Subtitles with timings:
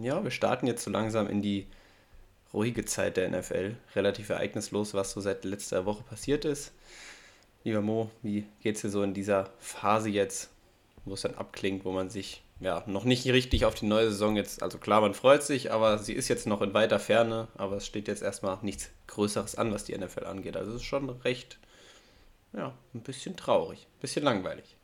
[0.00, 1.66] Ja, wir starten jetzt so langsam in die
[2.52, 3.76] ruhige Zeit der NFL.
[3.94, 6.72] Relativ ereignislos, was so seit letzter Woche passiert ist.
[7.64, 10.50] Lieber Mo, wie geht es dir so in dieser Phase jetzt,
[11.04, 14.36] wo es dann abklingt, wo man sich ja noch nicht richtig auf die neue Saison
[14.36, 17.76] jetzt, also klar, man freut sich, aber sie ist jetzt noch in weiter Ferne, aber
[17.76, 20.56] es steht jetzt erstmal nichts Größeres an, was die NFL angeht.
[20.56, 21.58] Also es ist schon recht,
[22.52, 24.76] ja, ein bisschen traurig, ein bisschen langweilig.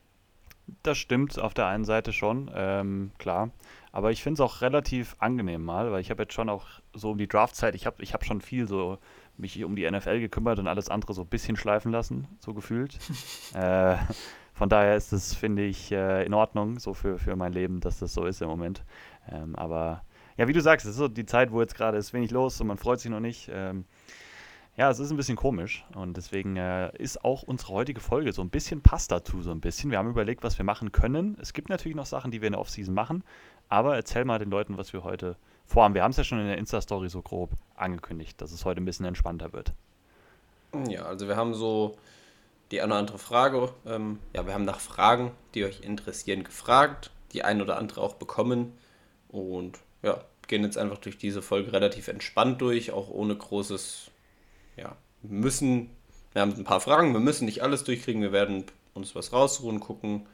[0.82, 3.50] Das stimmt auf der einen Seite schon, ähm, klar.
[3.92, 7.10] Aber ich finde es auch relativ angenehm mal, weil ich habe jetzt schon auch so
[7.10, 8.98] um die Draftzeit, ich habe ich hab schon viel so
[9.36, 12.98] mich um die NFL gekümmert und alles andere so ein bisschen schleifen lassen, so gefühlt.
[13.54, 13.96] äh,
[14.52, 17.98] von daher ist es, finde ich, äh, in Ordnung, so für, für mein Leben, dass
[17.98, 18.84] das so ist im Moment.
[19.30, 20.02] Ähm, aber
[20.36, 22.60] ja, wie du sagst, es ist so die Zeit, wo jetzt gerade ist wenig los
[22.60, 23.50] und man freut sich noch nicht.
[23.52, 23.84] Ähm,
[24.76, 28.40] ja, es ist ein bisschen komisch und deswegen äh, ist auch unsere heutige Folge so
[28.40, 29.90] ein bisschen passt dazu, so ein bisschen.
[29.90, 31.36] Wir haben überlegt, was wir machen können.
[31.40, 33.24] Es gibt natürlich noch Sachen, die wir in der Offseason machen,
[33.70, 35.94] aber erzähl mal den Leuten, was wir heute vorhaben.
[35.94, 38.84] Wir haben es ja schon in der Insta-Story so grob angekündigt, dass es heute ein
[38.84, 39.72] bisschen entspannter wird.
[40.88, 41.96] Ja, also wir haben so
[42.70, 43.72] die eine oder andere Frage.
[43.86, 47.10] Ähm, ja, wir haben nach Fragen, die euch interessieren, gefragt.
[47.32, 48.76] Die eine oder andere auch bekommen.
[49.28, 54.10] Und ja, gehen jetzt einfach durch diese Folge relativ entspannt durch, auch ohne großes,
[54.76, 55.90] ja, müssen.
[56.32, 58.64] Wir haben ein paar Fragen, wir müssen nicht alles durchkriegen, wir werden
[58.94, 60.26] uns was rausruhen, gucken,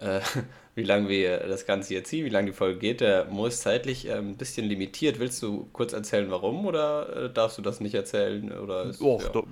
[0.00, 0.20] äh,
[0.74, 3.00] wie lange wir das Ganze hier ziehen, wie lange die Folge geht.
[3.00, 5.18] Der Mo ist zeitlich äh, ein bisschen limitiert.
[5.18, 8.52] Willst du kurz erzählen, warum oder äh, darfst du das nicht erzählen?
[8.52, 9.28] Oder ist, Och, ja.
[9.30, 9.46] do,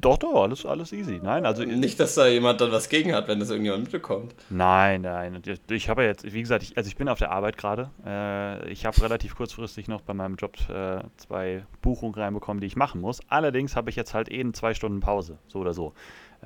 [0.00, 1.20] doch, doch, alles, alles easy.
[1.22, 4.34] Nein, also nicht, dass da jemand dann was gegen hat, wenn das irgendjemand mitbekommt.
[4.50, 5.42] Nein, nein.
[5.70, 7.90] Ich habe ja jetzt, wie gesagt, ich, also ich bin auf der Arbeit gerade.
[8.04, 12.76] Äh, ich habe relativ kurzfristig noch bei meinem Job äh, zwei Buchungen reinbekommen, die ich
[12.76, 13.20] machen muss.
[13.28, 15.94] Allerdings habe ich jetzt halt eben zwei Stunden Pause, so oder so.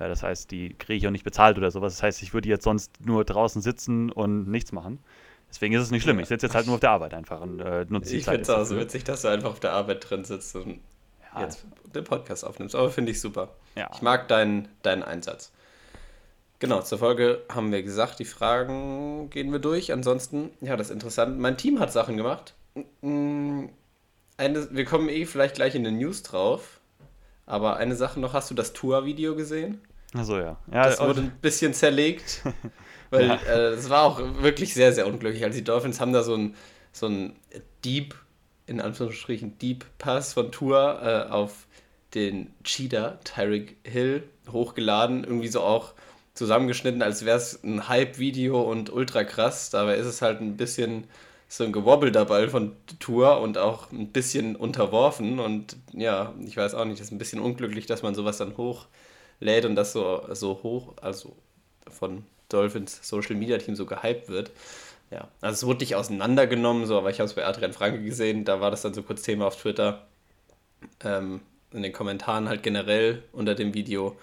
[0.00, 1.94] Äh, das heißt, die kriege ich auch nicht bezahlt oder sowas.
[1.94, 4.98] Das heißt, ich würde jetzt sonst nur draußen sitzen und nichts machen.
[5.50, 6.18] Deswegen ist es nicht schlimm.
[6.20, 8.20] Ich sitze jetzt halt nur auf der Arbeit einfach und äh, nutze die Zeit.
[8.20, 10.80] Ich finde es auch so witzig, dass du einfach auf der Arbeit drin sitzt und
[11.34, 11.42] ja.
[11.42, 12.74] jetzt den Podcast aufnimmst.
[12.74, 13.48] Aber finde ich super.
[13.76, 13.90] Ja.
[13.92, 15.52] Ich mag deinen, deinen Einsatz.
[16.60, 19.92] Genau, zur Folge haben wir gesagt, die Fragen gehen wir durch.
[19.92, 21.38] Ansonsten, ja, das ist interessant.
[21.38, 22.54] Mein Team hat Sachen gemacht.
[23.02, 23.68] Eine,
[24.70, 26.80] wir kommen eh vielleicht gleich in den News drauf.
[27.46, 29.80] Aber eine Sache noch, hast du das Tour-Video gesehen?
[30.14, 30.56] Achso, ja.
[30.72, 30.84] ja.
[30.84, 32.42] Das wurde ein bisschen zerlegt,
[33.10, 33.34] weil ja.
[33.36, 35.44] äh, es war auch wirklich sehr, sehr unglücklich.
[35.44, 36.54] Also die Dolphins haben da so ein,
[36.92, 37.36] so ein
[37.84, 38.14] Deep,
[38.66, 41.66] in Anführungsstrichen Deep Pass von Tour äh, auf
[42.14, 45.24] den Cheetah, Tyreek Hill, hochgeladen.
[45.24, 45.94] Irgendwie so auch
[46.34, 49.70] zusammengeschnitten, als wäre es ein Hype-Video und ultra krass.
[49.70, 51.04] Dabei ist es halt ein bisschen
[51.48, 55.40] so ein gewobbelter Ball von Tour und auch ein bisschen unterworfen.
[55.40, 58.54] Und ja, ich weiß auch nicht, das ist ein bisschen unglücklich, dass man sowas dann
[59.40, 61.36] hochlädt und das so, so hoch, also
[61.88, 64.50] von Dolphins Social Media Team so gehypt wird.
[65.10, 68.44] Ja, also es wurde nicht auseinandergenommen, so, aber ich habe es bei Adrian Franke gesehen,
[68.44, 70.06] da war das dann so kurz Thema auf Twitter.
[71.04, 71.40] Ähm,
[71.72, 74.16] in den Kommentaren halt generell unter dem Video.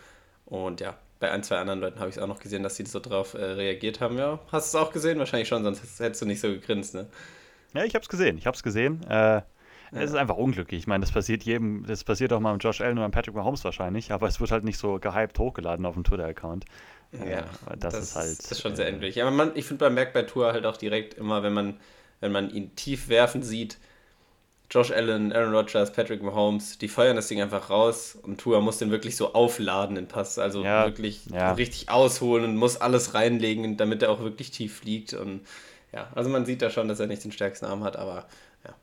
[0.45, 2.85] Und ja, bei ein, zwei anderen Leuten habe ich es auch noch gesehen, dass sie
[2.85, 4.17] so drauf äh, reagiert haben.
[4.17, 5.19] Ja, hast du es auch gesehen?
[5.19, 7.07] Wahrscheinlich schon, sonst hättest du nicht so gegrinst, ne?
[7.73, 8.37] Ja, ich habe es gesehen.
[8.37, 9.03] Ich habe es gesehen.
[9.09, 9.41] Äh,
[9.91, 10.01] ja.
[10.01, 10.79] Es ist einfach unglücklich.
[10.81, 13.63] Ich meine, das passiert jedem, das passiert auch mal mit Josh Allen und Patrick Mahomes
[13.63, 16.65] wahrscheinlich, aber es wird halt nicht so gehypt hochgeladen auf dem Twitter-Account.
[17.13, 17.45] Ja,
[17.77, 18.39] das, das, ist halt.
[18.39, 19.21] Das ist schon sehr endlich.
[19.21, 21.79] Aber man, ich finde, man merkt bei Tour halt auch direkt immer, wenn man,
[22.19, 23.77] wenn man ihn tief werfen sieht,
[24.69, 28.79] Josh Allen, Aaron Rodgers, Patrick Mahomes, die feuern das Ding einfach raus und Tua muss
[28.79, 30.37] den wirklich so aufladen, den Pass.
[30.37, 31.53] Also ja, wirklich ja.
[31.53, 35.13] richtig ausholen und muss alles reinlegen, damit er auch wirklich tief fliegt.
[35.13, 35.41] Und
[35.93, 38.25] ja, also man sieht da schon, dass er nicht den stärksten Arm hat, aber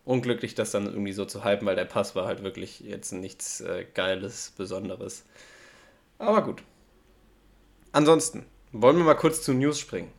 [0.05, 3.61] unglücklich, das dann irgendwie so zu hypen, weil der Pass war halt wirklich jetzt nichts
[3.61, 5.25] äh, Geiles, Besonderes.
[6.19, 6.63] Aber gut.
[7.93, 10.13] Ansonsten, wollen wir mal kurz zu News springen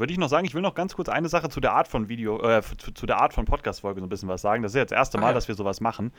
[0.00, 2.08] würde ich noch sagen, ich will noch ganz kurz eine Sache zu der Art von
[2.08, 4.62] Video, äh, zu, zu, der Art von Podcast-Folge so ein bisschen was sagen.
[4.62, 5.32] Das ist ja das erste Mal, ja.
[5.34, 6.12] dass wir sowas machen.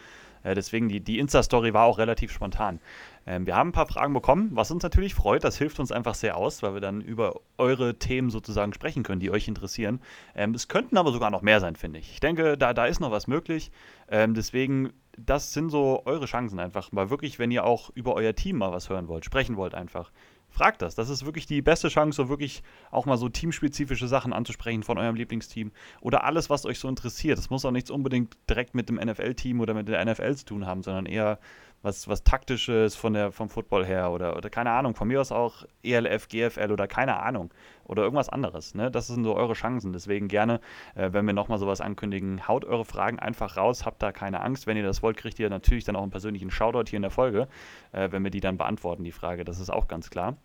[0.43, 2.79] Äh, deswegen, die, die Insta-Story war auch relativ spontan.
[3.25, 5.43] Ähm, wir haben ein paar Fragen bekommen, was uns natürlich freut.
[5.43, 9.19] Das hilft uns einfach sehr aus, weil wir dann über eure Themen sozusagen sprechen können,
[9.19, 9.99] die euch interessieren.
[10.35, 12.13] Ähm, es könnten aber sogar noch mehr sein, finde ich.
[12.13, 13.71] Ich denke, da, da ist noch was möglich.
[14.09, 16.91] Ähm, deswegen, das sind so eure Chancen einfach.
[16.91, 20.11] Mal wirklich, wenn ihr auch über euer Team mal was hören wollt, sprechen wollt einfach
[20.51, 20.95] fragt das.
[20.95, 22.61] Das ist wirklich die beste Chance, so wirklich
[22.91, 25.71] auch mal so teamspezifische Sachen anzusprechen von eurem Lieblingsteam
[26.01, 27.37] oder alles, was euch so interessiert.
[27.37, 30.67] Das muss auch nichts unbedingt direkt mit dem NFL-Team oder mit der NFL zu tun
[30.67, 31.39] haben, sondern eher
[31.81, 35.31] was, was taktisches von der, vom Football her oder, oder keine Ahnung, von mir aus
[35.31, 37.51] auch ELF, GFL oder keine Ahnung
[37.85, 38.75] oder irgendwas anderes.
[38.75, 38.91] Ne?
[38.91, 39.91] Das sind so eure Chancen.
[39.91, 40.61] Deswegen gerne,
[40.95, 44.67] äh, wenn wir nochmal sowas ankündigen, haut eure Fragen einfach raus, habt da keine Angst.
[44.67, 47.11] Wenn ihr das wollt, kriegt ihr natürlich dann auch einen persönlichen Shoutout hier in der
[47.11, 47.47] Folge,
[47.91, 49.43] äh, wenn wir die dann beantworten, die Frage.
[49.43, 50.37] Das ist auch ganz klar.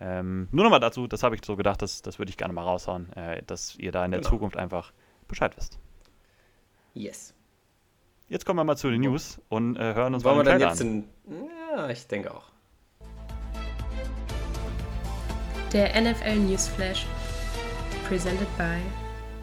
[0.00, 2.62] Ähm, nur nochmal dazu, das habe ich so gedacht, das, das würde ich gerne mal
[2.62, 4.30] raushauen, äh, dass ihr da in der genau.
[4.30, 4.92] Zukunft einfach
[5.28, 5.78] Bescheid wisst.
[6.94, 7.34] Yes.
[8.34, 10.60] Jetzt kommen wir mal zu den News und äh, hören uns Wollen mal wir den
[10.60, 11.44] dann Trailer jetzt an.
[11.44, 11.76] in.
[11.76, 12.42] Ja, ich denke auch.
[15.72, 17.06] Der NFL Newsflash.
[18.08, 18.78] Presented by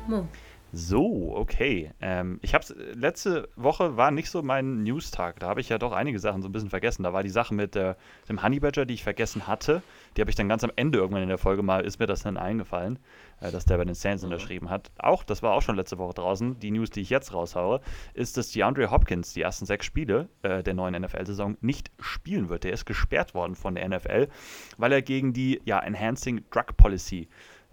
[0.09, 0.27] Mo.
[0.73, 1.91] So, okay.
[1.99, 5.39] Ähm, ich habe letzte Woche war nicht so mein News-Tag.
[5.39, 7.03] Da habe ich ja doch einige Sachen so ein bisschen vergessen.
[7.03, 7.95] Da war die Sache mit äh,
[8.29, 9.83] dem Honey Badger, die ich vergessen hatte.
[10.15, 12.23] Die habe ich dann ganz am Ende irgendwann in der Folge mal, ist mir das
[12.23, 12.99] dann eingefallen,
[13.41, 14.91] äh, dass der bei den Saints unterschrieben hat.
[14.97, 16.57] Auch, das war auch schon letzte Woche draußen.
[16.59, 17.81] Die News, die ich jetzt raushaue,
[18.13, 22.63] ist, dass DeAndre Hopkins die ersten sechs Spiele äh, der neuen NFL-Saison nicht spielen wird.
[22.63, 24.29] Der ist gesperrt worden von der NFL,
[24.77, 27.27] weil er gegen die ja, Enhancing Drug Policy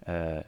[0.04, 0.42] äh,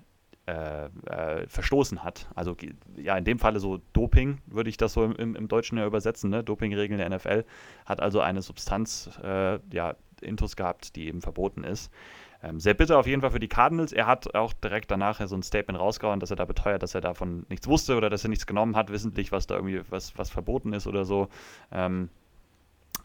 [0.50, 2.29] äh, äh, verstoßen hat.
[2.35, 2.56] Also
[2.97, 6.31] ja, in dem Falle so Doping, würde ich das so im, im Deutschen ja übersetzen,
[6.31, 6.43] ne?
[6.43, 7.44] Dopingregeln der NFL,
[7.87, 11.93] hat also eine Substanz, äh, ja, Intus gehabt, die eben verboten ist.
[12.43, 13.93] Ähm, sehr bitter auf jeden Fall für die Cardinals.
[13.93, 17.00] Er hat auch direkt danach so ein Statement rausgehauen, dass er da beteuert, dass er
[17.00, 20.31] davon nichts wusste oder dass er nichts genommen hat, wissentlich, was da irgendwie was, was
[20.31, 21.29] verboten ist oder so.
[21.70, 22.08] Ähm,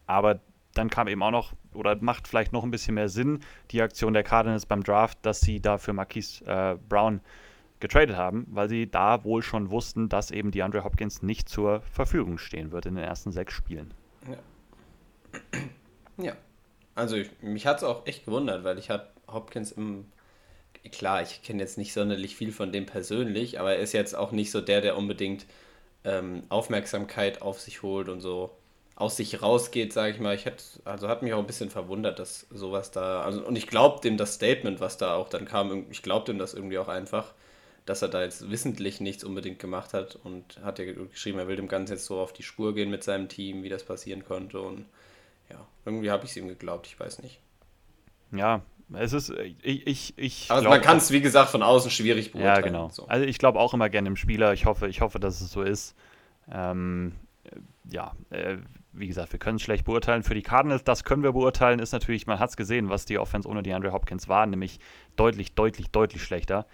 [0.08, 0.40] aber
[0.78, 3.40] dann kam eben auch noch, oder macht vielleicht noch ein bisschen mehr Sinn,
[3.72, 7.22] die Aktion der Cardinals beim Draft, dass sie da für Marquise äh, Brown
[7.80, 11.82] getradet haben, weil sie da wohl schon wussten, dass eben die Andre Hopkins nicht zur
[11.82, 13.94] Verfügung stehen wird in den ersten sechs Spielen.
[14.30, 15.60] Ja.
[16.24, 16.36] ja.
[16.96, 20.06] Also ich, mich hat es auch echt gewundert, weil ich habe Hopkins im
[20.92, 24.32] klar, ich kenne jetzt nicht sonderlich viel von dem persönlich, aber er ist jetzt auch
[24.32, 25.46] nicht so der, der unbedingt
[26.04, 28.56] ähm, Aufmerksamkeit auf sich holt und so
[28.96, 30.36] aus sich rausgeht, sage ich mal.
[30.36, 33.68] Ich hätte, also hat mich auch ein bisschen verwundert, dass sowas da, also und ich
[33.68, 36.88] glaube dem das Statement, was da auch dann kam, ich glaube dem das irgendwie auch
[36.88, 37.34] einfach,
[37.86, 41.58] dass er da jetzt wissentlich nichts unbedingt gemacht hat und hat ja geschrieben, er will
[41.58, 44.62] dem Ganzen jetzt so auf die Spur gehen mit seinem Team, wie das passieren konnte
[44.62, 44.86] und
[45.50, 47.40] ja, irgendwie habe ich es ihm geglaubt, ich weiß nicht.
[48.32, 48.62] Ja,
[48.94, 49.32] es ist,
[49.62, 52.56] ich, ich, ich Aber man kann es, wie gesagt, von außen schwierig beurteilen.
[52.56, 52.90] Ja, genau.
[52.90, 53.08] So.
[53.08, 54.54] Also ich glaube auch immer gerne im Spieler.
[54.54, 55.96] Ich hoffe, ich hoffe, dass es so ist.
[56.52, 57.14] Ähm,
[57.90, 58.58] ja, äh,
[58.98, 60.24] wie gesagt, wir können es schlecht beurteilen.
[60.24, 63.20] Für die Cardinals, das können wir beurteilen, ist natürlich, man hat es gesehen, was die
[63.20, 64.80] Offense ohne die Andre Hopkins war, nämlich
[65.16, 66.66] deutlich, deutlich, deutlich schlechter.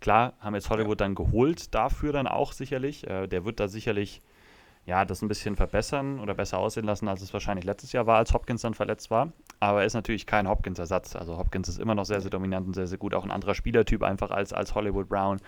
[0.00, 3.06] Klar, haben jetzt Hollywood dann geholt, dafür dann auch sicherlich.
[3.06, 4.22] Äh, der wird da sicherlich
[4.86, 8.16] ja, das ein bisschen verbessern oder besser aussehen lassen, als es wahrscheinlich letztes Jahr war,
[8.16, 9.32] als Hopkins dann verletzt war.
[9.60, 11.16] Aber er ist natürlich kein Hopkins-Ersatz.
[11.16, 13.14] Also Hopkins ist immer noch sehr, sehr dominant und sehr, sehr gut.
[13.14, 15.38] Auch ein anderer Spielertyp einfach als, als Hollywood Brown.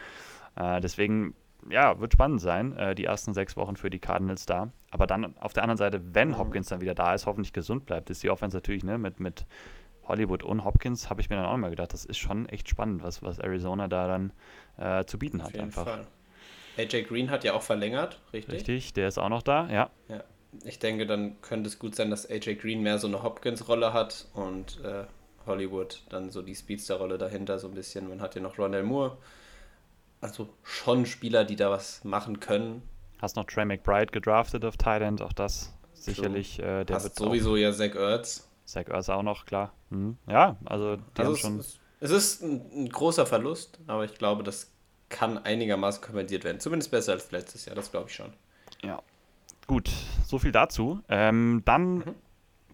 [0.56, 1.34] Äh, deswegen
[1.70, 4.72] ja, wird spannend sein, äh, die ersten sechs Wochen für die Cardinals da.
[4.90, 6.38] Aber dann auf der anderen Seite, wenn mhm.
[6.38, 9.46] Hopkins dann wieder da ist, hoffentlich gesund bleibt, ist die Offense natürlich ne, mit, mit
[10.04, 13.02] Hollywood und Hopkins, habe ich mir dann auch mal gedacht, das ist schon echt spannend,
[13.02, 14.32] was, was Arizona da dann
[14.76, 15.56] äh, zu bieten hat.
[15.58, 15.84] Einfach.
[15.84, 16.06] Fall.
[16.78, 18.54] AJ Green hat ja auch verlängert, richtig?
[18.54, 19.90] Richtig, der ist auch noch da, ja.
[20.08, 20.24] Ja,
[20.64, 24.26] ich denke, dann könnte es gut sein, dass AJ Green mehr so eine Hopkins-Rolle hat
[24.32, 25.04] und äh,
[25.46, 28.08] Hollywood dann so die Speedster-Rolle dahinter so ein bisschen.
[28.08, 29.18] Man hat ja noch Ronald Moore,
[30.22, 32.82] also schon Spieler, die da was machen können.
[33.20, 36.58] Hast noch Trey McBride gedraftet auf Thailand, auch das sicherlich.
[36.58, 38.48] Äh, der Hast sowieso ja Zach Ertz.
[38.64, 39.72] Zach Ertz auch noch, klar.
[39.90, 40.16] Mhm.
[40.26, 41.58] Ja, also die also haben schon.
[41.58, 44.72] Es, es ist ein, ein, großer Verlust, aber ich glaube, das
[45.08, 46.58] kann einigermaßen kompensiert werden.
[46.58, 48.32] Zumindest besser als letztes Jahr, das glaube ich schon.
[48.82, 49.02] Ja.
[49.66, 49.90] Gut,
[50.24, 51.00] so viel dazu.
[51.08, 52.14] Ähm, dann mhm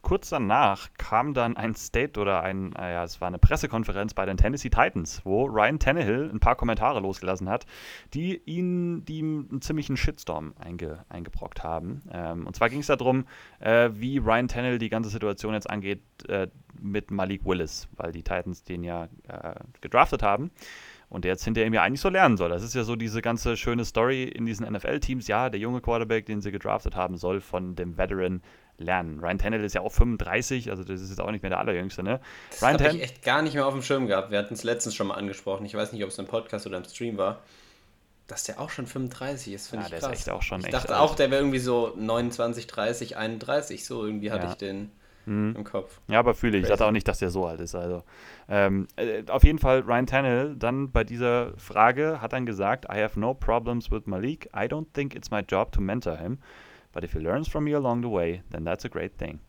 [0.08, 4.38] kurz danach kam dann ein State oder ein, naja, es war eine Pressekonferenz bei den
[4.38, 7.66] Tennessee Titans, wo Ryan Tannehill ein paar Kommentare losgelassen hat,
[8.14, 12.00] die ihn, die einen ziemlichen Shitstorm einge, eingebrockt haben.
[12.10, 13.27] Ähm, und zwar ging es darum,
[13.60, 16.48] äh, wie Ryan Tannehill die ganze Situation jetzt angeht äh,
[16.81, 20.50] mit Malik Willis, weil die Titans den ja äh, gedraftet haben
[21.10, 22.48] und der jetzt hinter ihm ja eigentlich so lernen soll.
[22.48, 25.27] Das ist ja so diese ganze schöne Story in diesen NFL-Teams.
[25.29, 28.41] Ja, der junge Quarterback, den sie gedraftet haben, soll von dem Veteran
[28.79, 29.20] lernen.
[29.20, 32.03] Ryan Tannehill ist ja auch 35, also das ist jetzt auch nicht mehr der allerjüngste,
[32.03, 32.20] ne?
[32.51, 34.31] Das habe ich echt gar nicht mehr auf dem Schirm gehabt.
[34.31, 35.67] Wir hatten es letztens schon mal angesprochen.
[35.67, 37.41] Ich weiß nicht, ob es im Podcast oder im Stream war.
[38.29, 40.13] Dass der auch schon 35 ist, finde ja, ich krass.
[40.13, 41.01] Ist echt auch schon ich dachte alt.
[41.01, 43.87] auch, der wäre irgendwie so 29, 30, 31.
[43.87, 44.51] So irgendwie hatte ja.
[44.51, 44.91] ich den
[45.25, 45.55] mhm.
[45.56, 45.99] im Kopf.
[46.08, 46.65] Ja, aber fühle ich.
[46.65, 47.75] Ich dachte auch nicht, dass der so alt ist.
[47.75, 48.03] Also
[48.51, 53.01] ähm, äh, auf jeden Fall Ryan Tannehill dann bei dieser Frage hat dann gesagt, I
[53.01, 54.51] have no problems with Malik.
[54.55, 56.39] I don't think it's my job to mentor him.
[56.92, 59.40] But if he learns from me along the way, then that's a great thing.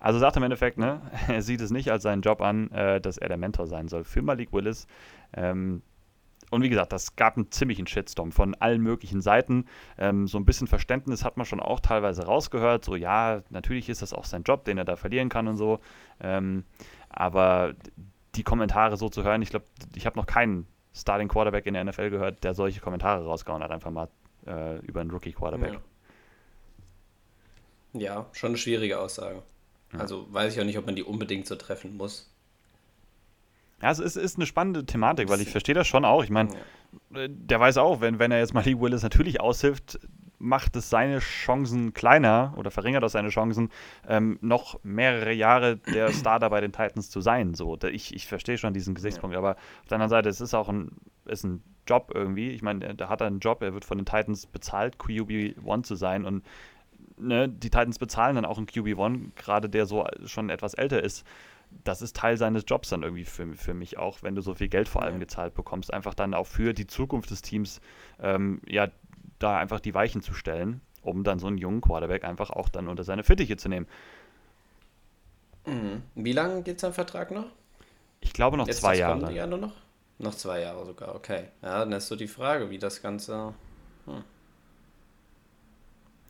[0.00, 3.00] Also sagt er im Endeffekt, ne, er sieht es nicht als seinen Job an, äh,
[3.00, 4.86] dass er der Mentor sein soll für Malik Willis.
[5.32, 5.82] Ähm,
[6.50, 9.66] und wie gesagt, das gab einen ziemlichen Shitstorm von allen möglichen Seiten.
[9.98, 12.84] Ähm, so ein bisschen Verständnis hat man schon auch teilweise rausgehört.
[12.84, 15.80] So, ja, natürlich ist das auch sein Job, den er da verlieren kann und so.
[16.20, 16.64] Ähm,
[17.10, 17.74] aber
[18.34, 21.84] die Kommentare so zu hören, ich glaube, ich habe noch keinen Starting Quarterback in der
[21.84, 24.08] NFL gehört, der solche Kommentare rausgehauen hat, einfach mal
[24.46, 25.74] äh, über einen Rookie Quarterback.
[25.74, 25.80] Ja.
[27.92, 29.42] Ja, schon eine schwierige Aussage.
[29.92, 30.00] Ja.
[30.00, 32.30] Also weiß ich auch nicht, ob man die unbedingt so treffen muss.
[33.80, 36.24] Ja, es ist, eine spannende Thematik, weil ich verstehe das schon auch.
[36.24, 36.50] Ich meine,
[37.12, 37.20] ja.
[37.20, 40.00] Äh, der weiß auch, wenn, wenn er jetzt Malik Willis natürlich aushilft,
[40.40, 43.70] macht es seine Chancen kleiner oder verringert das seine Chancen,
[44.06, 47.54] ähm, noch mehrere Jahre der Starter bei den Titans zu sein.
[47.54, 49.38] So, ich, ich verstehe schon diesen Gesichtspunkt, ja.
[49.38, 50.92] aber auf der anderen Seite, es ist auch ein,
[51.26, 52.50] ist ein Job irgendwie.
[52.50, 55.94] Ich meine, da hat er einen Job, er wird von den Titans bezahlt, QB1 zu
[55.94, 56.44] sein und
[57.18, 61.24] ne, die Titans bezahlen dann auch einen QB1, gerade der so schon etwas älter ist
[61.84, 64.68] das ist Teil seines Jobs dann irgendwie für, für mich auch, wenn du so viel
[64.68, 67.80] Geld vor allem gezahlt bekommst, einfach dann auch für die Zukunft des Teams
[68.20, 68.88] ähm, ja
[69.38, 72.88] da einfach die Weichen zu stellen, um dann so einen jungen Quarterback einfach auch dann
[72.88, 73.86] unter seine Fittiche zu nehmen.
[75.66, 76.02] Mhm.
[76.14, 77.46] Wie lange geht sein Vertrag noch?
[78.20, 79.32] Ich glaube noch Jetzt zwei Jahre.
[79.32, 79.74] Jahr nur noch?
[80.18, 81.44] Noch zwei Jahre sogar, okay.
[81.62, 83.54] Ja, dann ist so die Frage, wie das Ganze.
[84.06, 84.24] Hm.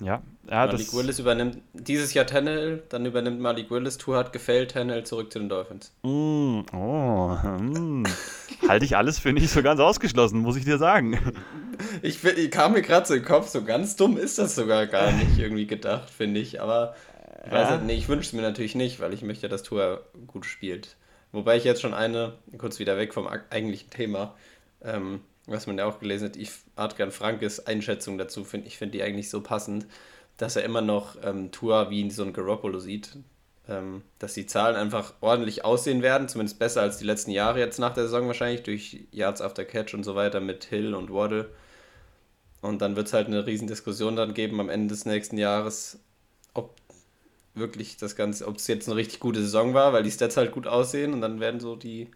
[0.01, 4.73] Ja, ja Malik Willis übernimmt dieses Jahr Tannehill, dann übernimmt Malik Willis, Tour hat gefällt,
[4.73, 5.93] Tannehill zurück zu den Dolphins.
[6.03, 8.05] Mm, oh, mm.
[8.69, 11.19] Halte ich alles für nicht so ganz ausgeschlossen, muss ich dir sagen.
[12.03, 15.13] Ich, ich kam mir gerade so im Kopf, so ganz dumm ist das sogar gar
[15.13, 16.61] nicht irgendwie gedacht, finde ich.
[16.61, 16.95] Aber
[17.45, 17.71] ich, ja.
[17.71, 20.97] Halt, nee, ich wünsche es mir natürlich nicht, weil ich möchte, dass Tour gut spielt.
[21.33, 24.35] Wobei ich jetzt schon eine, kurz wieder weg vom eigentlichen Thema,
[24.83, 28.99] ähm, was man ja auch gelesen hat, ich, Adrian Frankes Einschätzung dazu finde, ich finde
[28.99, 29.87] die eigentlich so passend,
[30.37, 33.17] dass er immer noch ähm, Tour wie so ein Garoppolo sieht.
[33.69, 37.79] Ähm, dass die Zahlen einfach ordentlich aussehen werden, zumindest besser als die letzten Jahre jetzt
[37.79, 41.51] nach der Saison wahrscheinlich, durch Yards after Catch und so weiter mit Hill und Waddle.
[42.63, 45.99] Und dann wird es halt eine riesen Diskussion dann geben am Ende des nächsten Jahres,
[46.55, 46.77] ob
[47.55, 50.53] wirklich das Ganze, ob es jetzt eine richtig gute Saison war, weil die Stats halt
[50.53, 52.09] gut aussehen und dann werden so die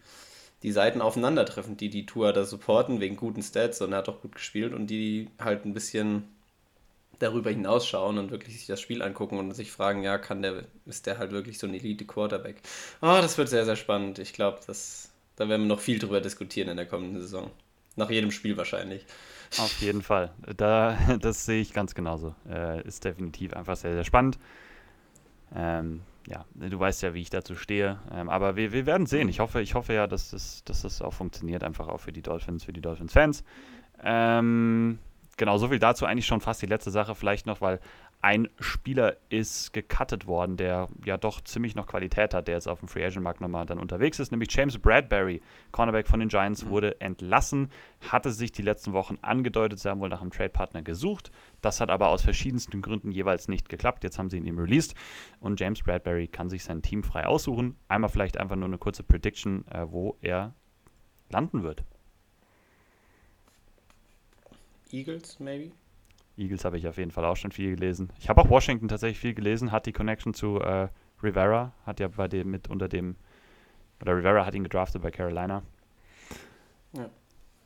[0.63, 4.21] die Seiten aufeinandertreffen, die die Tour da supporten wegen guten Stats und er hat auch
[4.21, 6.29] gut gespielt und die halt ein bisschen
[7.19, 11.05] darüber hinausschauen und wirklich sich das Spiel angucken und sich fragen, ja, kann der, ist
[11.05, 12.61] der halt wirklich so ein Elite-Quarterback?
[13.01, 14.19] Oh, das wird sehr, sehr spannend.
[14.19, 17.51] Ich glaube, da werden wir noch viel drüber diskutieren in der kommenden Saison.
[17.95, 19.05] Nach jedem Spiel wahrscheinlich.
[19.59, 20.33] Auf jeden Fall.
[20.57, 22.35] Da, das sehe ich ganz genauso.
[22.49, 24.39] Äh, ist definitiv einfach sehr, sehr spannend.
[25.55, 27.99] Ähm, ja, du weißt ja, wie ich dazu stehe.
[28.11, 29.29] Ähm, aber wir, wir werden sehen.
[29.29, 32.21] Ich hoffe, ich hoffe ja, dass das, dass das auch funktioniert, einfach auch für die
[32.21, 33.43] Dolphins, für die Dolphins-Fans.
[34.03, 34.99] Ähm,
[35.37, 36.05] genau, so viel dazu.
[36.05, 37.79] Eigentlich schon fast die letzte Sache, vielleicht noch, weil
[38.23, 42.79] ein Spieler ist gecuttet worden, der ja doch ziemlich noch Qualität hat, der jetzt auf
[42.79, 45.41] dem Free Agent Markt nochmal dann unterwegs ist, nämlich James Bradbury,
[45.73, 46.69] Cornerback von den Giants, mhm.
[46.69, 47.69] wurde entlassen,
[48.09, 51.31] hatte sich die letzten Wochen angedeutet, sie haben wohl nach einem Trade-Partner gesucht.
[51.59, 54.05] Das hat aber aus verschiedensten Gründen jeweils nicht geklappt.
[54.05, 54.95] Jetzt haben sie ihn ihm released
[55.41, 57.75] und James Bradbury kann sich sein Team frei aussuchen.
[57.89, 60.53] Einmal vielleicht einfach nur eine kurze Prediction, äh, wo er
[61.29, 61.83] landen wird.
[64.91, 65.73] Eagles, maybe?
[66.37, 68.11] Eagles habe ich auf jeden Fall auch schon viel gelesen.
[68.19, 70.87] Ich habe auch Washington tatsächlich viel gelesen, hat die Connection zu äh,
[71.21, 73.15] Rivera, hat ja bei dem mit unter dem,
[74.01, 75.63] oder Rivera hat ihn gedraftet bei Carolina.
[76.93, 77.09] Ja.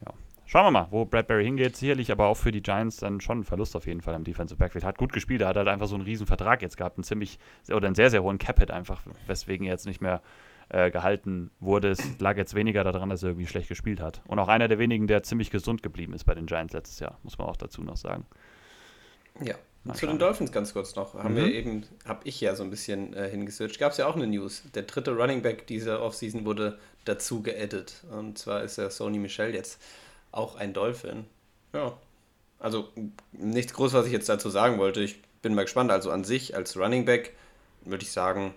[0.06, 0.14] ja.
[0.46, 1.76] Schauen wir mal, wo Bradbury hingeht.
[1.76, 4.58] Sicherlich aber auch für die Giants dann schon ein Verlust auf jeden Fall im Defensive
[4.58, 4.86] Backfield.
[4.86, 7.40] Hat gut gespielt, er hat halt einfach so einen riesen Vertrag jetzt gehabt, einen ziemlich,
[7.70, 10.22] oder einen sehr, sehr hohen Cap-Hit einfach, weswegen er jetzt nicht mehr
[10.70, 11.90] äh, gehalten wurde.
[11.90, 14.22] Es lag jetzt weniger daran, dass er irgendwie schlecht gespielt hat.
[14.28, 17.18] Und auch einer der wenigen, der ziemlich gesund geblieben ist bei den Giants letztes Jahr,
[17.24, 18.26] muss man auch dazu noch sagen.
[19.44, 19.56] Ja.
[19.84, 20.10] Mal Zu schauen.
[20.16, 21.14] den Dolphins ganz kurz noch.
[21.14, 21.38] Haben mhm.
[21.38, 23.80] wir eben, habe ich ja so ein bisschen äh, hingesearched.
[23.80, 24.64] Gab es ja auch eine News.
[24.74, 28.04] Der dritte Running Back dieser Offseason wurde dazu geaddet.
[28.12, 29.82] Und zwar ist der Sony Michel jetzt
[30.32, 31.26] auch ein Dolphin.
[31.74, 31.98] Ja.
[32.60, 32.90] Also
[33.32, 35.02] nichts groß, was ich jetzt dazu sagen wollte.
[35.02, 35.92] Ich bin mal gespannt.
[35.92, 37.34] Also an sich als Running Back
[37.86, 38.54] würde ich sagen,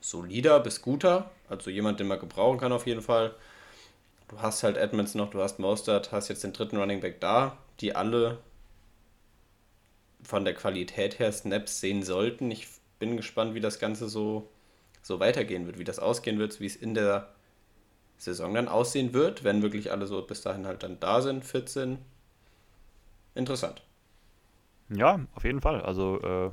[0.00, 1.30] solider bis guter.
[1.48, 3.34] Also jemand, den man gebrauchen kann auf jeden Fall.
[4.28, 7.56] Du hast halt Edmonds noch, du hast Mostert, hast jetzt den dritten Running Back da,
[7.80, 8.38] die alle
[10.22, 12.50] von der Qualität her Snaps sehen sollten.
[12.50, 14.48] Ich bin gespannt, wie das Ganze so,
[15.02, 17.28] so weitergehen wird, wie das ausgehen wird, wie es in der
[18.18, 21.68] Saison dann aussehen wird, wenn wirklich alle so bis dahin halt dann da sind, fit
[21.68, 21.98] sind.
[23.34, 23.82] Interessant.
[24.90, 25.80] Ja, auf jeden Fall.
[25.80, 26.50] Also äh,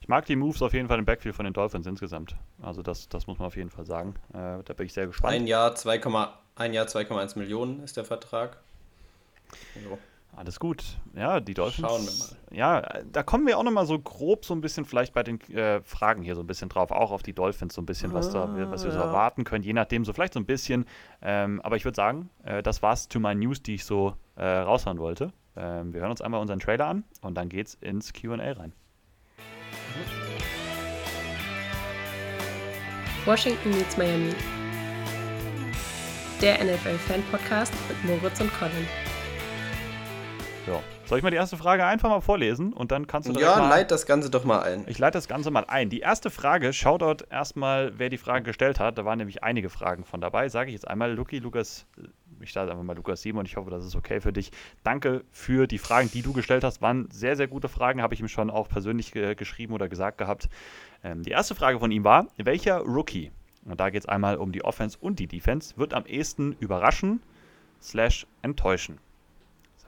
[0.00, 2.36] ich mag die Moves auf jeden Fall im Backfield von den Dolphins insgesamt.
[2.62, 4.14] Also das, das muss man auf jeden Fall sagen.
[4.32, 5.34] Äh, da bin ich sehr gespannt.
[6.54, 8.56] Ein Jahr 2,1 Millionen ist der Vertrag.
[9.84, 9.98] So.
[10.36, 10.84] Alles gut.
[11.14, 11.88] Ja, die Dolphins.
[11.88, 12.56] Schauen wir mal.
[12.56, 15.80] Ja, da kommen wir auch nochmal so grob so ein bisschen vielleicht bei den äh,
[15.82, 18.48] Fragen hier so ein bisschen drauf, auch auf die Dolphins so ein bisschen, was, da,
[18.70, 20.86] was wir so ah, erwarten können, je nachdem, so vielleicht so ein bisschen.
[21.22, 24.44] Ähm, aber ich würde sagen, äh, das war's zu meinen News, die ich so äh,
[24.44, 25.32] raushauen wollte.
[25.56, 28.72] Ähm, wir hören uns einmal unseren Trailer an und dann geht's ins QA rein.
[33.24, 34.34] Washington meets Miami.
[36.40, 38.86] Der NFL-Fan-Podcast mit Moritz und Colin.
[40.68, 40.82] So.
[41.06, 43.68] Soll ich mal die erste Frage einfach mal vorlesen und dann kannst du Ja, mal,
[43.68, 44.84] leit das Ganze doch mal ein.
[44.86, 45.88] Ich leite das Ganze mal ein.
[45.88, 48.98] Die erste Frage, schau dort erstmal, wer die Frage gestellt hat.
[48.98, 50.48] Da waren nämlich einige Fragen von dabei.
[50.48, 51.86] Sage ich jetzt einmal, Luki Lukas
[52.40, 54.52] ich starte einfach mal Lukas 7 und ich hoffe, das ist okay für dich.
[54.84, 56.82] Danke für die Fragen, die du gestellt hast.
[56.82, 60.18] Waren sehr, sehr gute Fragen, habe ich ihm schon auch persönlich ge geschrieben oder gesagt
[60.18, 60.48] gehabt.
[61.02, 63.32] Ähm, die erste Frage von ihm war: Welcher Rookie,
[63.64, 67.20] und da geht es einmal um die Offense und die Defense, wird am ehesten überraschen,
[67.80, 68.98] slash enttäuschen?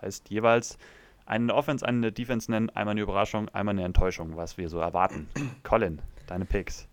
[0.00, 0.78] Das heißt, jeweils
[1.26, 5.28] eine Offense, eine Defense nennen, einmal eine Überraschung, einmal eine Enttäuschung, was wir so erwarten.
[5.62, 6.86] Colin, deine Picks.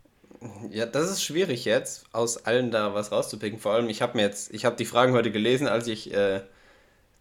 [0.69, 3.59] Ja, das ist schwierig jetzt, aus allen da was rauszupicken.
[3.59, 6.41] Vor allem, ich habe mir jetzt, ich habe die Fragen heute gelesen, als ich äh,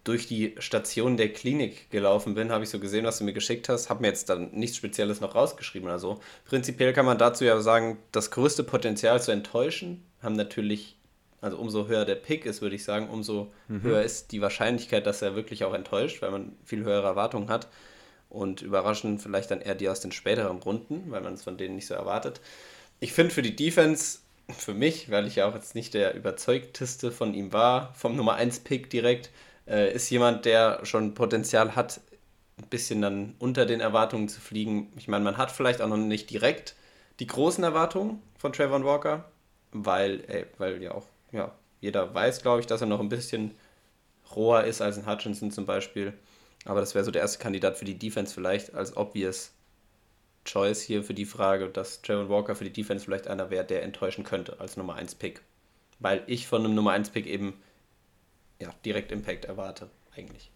[0.04, 3.68] durch die Station der Klinik gelaufen bin, habe ich so gesehen, was du mir geschickt
[3.68, 6.20] hast, habe mir jetzt dann nichts Spezielles noch rausgeschrieben oder so.
[6.44, 10.96] Prinzipiell kann man dazu ja sagen, das größte Potenzial zu enttäuschen haben natürlich,
[11.40, 13.82] also umso höher der Pick ist, würde ich sagen, umso mhm.
[13.82, 17.68] höher ist die Wahrscheinlichkeit, dass er wirklich auch enttäuscht, weil man viel höhere Erwartungen hat
[18.28, 21.76] und überraschen vielleicht dann eher die aus den späteren Runden, weil man es von denen
[21.76, 22.40] nicht so erwartet.
[23.00, 24.20] Ich finde für die Defense,
[24.56, 28.34] für mich, weil ich ja auch jetzt nicht der überzeugteste von ihm war, vom Nummer
[28.34, 29.30] 1 Pick direkt,
[29.66, 32.00] äh, ist jemand, der schon Potenzial hat,
[32.58, 34.92] ein bisschen dann unter den Erwartungen zu fliegen.
[34.96, 36.74] Ich meine, man hat vielleicht auch noch nicht direkt
[37.20, 39.24] die großen Erwartungen von Trayvon Walker,
[39.72, 43.54] weil, ey, weil ja auch ja, jeder weiß, glaube ich, dass er noch ein bisschen
[44.34, 46.12] roher ist als ein Hutchinson zum Beispiel.
[46.64, 49.52] Aber das wäre so der erste Kandidat für die Defense vielleicht als obvious
[50.44, 53.82] Choice hier für die Frage, dass Trayvon Walker für die Defense vielleicht einer wäre, der
[53.82, 55.42] enttäuschen könnte als Nummer 1 Pick.
[55.98, 57.54] Weil ich von einem Nummer 1 Pick eben
[58.60, 60.50] ja, direkt Impact erwarte, eigentlich.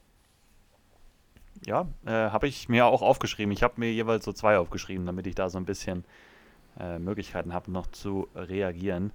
[1.66, 3.52] Ja, äh, habe ich mir auch aufgeschrieben.
[3.52, 6.04] Ich habe mir jeweils so zwei aufgeschrieben, damit ich da so ein bisschen
[6.78, 9.12] äh, Möglichkeiten habe, noch zu reagieren.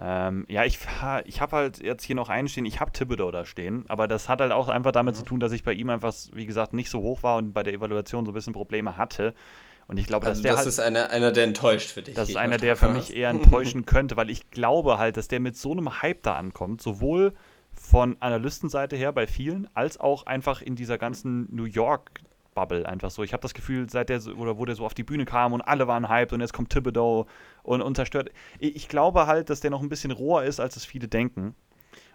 [0.00, 0.78] Ähm, ja, ich,
[1.24, 4.28] ich habe halt jetzt hier noch einen stehen, ich habe Thibodeau da stehen, aber das
[4.28, 5.18] hat halt auch einfach damit mhm.
[5.18, 7.64] zu tun, dass ich bei ihm einfach, wie gesagt, nicht so hoch war und bei
[7.64, 9.34] der Evaluation so ein bisschen Probleme hatte.
[9.88, 12.14] Und ich glaube, also dass der das halt, ist einer, einer, der enttäuscht für dich.
[12.14, 15.40] Das ist einer, der für mich eher enttäuschen könnte, weil ich glaube halt, dass der
[15.40, 17.32] mit so einem Hype da ankommt, sowohl
[17.72, 22.10] von Analystenseite her bei vielen, als auch einfach in dieser ganzen New York
[22.58, 23.22] Bubble einfach so.
[23.22, 25.60] Ich habe das Gefühl, seit der oder wo der so auf die Bühne kam und
[25.60, 27.26] alle waren hyped und jetzt kommt Thibodeau
[27.62, 28.30] und, und zerstört.
[28.58, 31.54] Ich glaube halt, dass der noch ein bisschen roher ist, als es viele denken.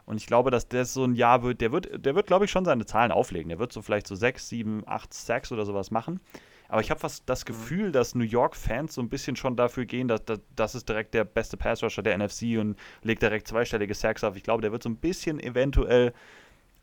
[0.06, 2.52] Und ich glaube, dass der so ein Jahr wird, der wird, der wird, glaube ich,
[2.52, 3.48] schon seine Zahlen auflegen.
[3.48, 6.20] Der wird so vielleicht so 6, 7, 8 Sacks oder sowas machen.
[6.68, 7.48] Aber ich habe fast das mhm.
[7.48, 11.14] Gefühl, dass New York-Fans so ein bisschen schon dafür gehen, dass, dass das ist direkt
[11.14, 14.36] der beste Pass-Rusher der NFC und legt direkt zweistellige Sacks auf.
[14.36, 16.14] Ich glaube, der wird so ein bisschen eventuell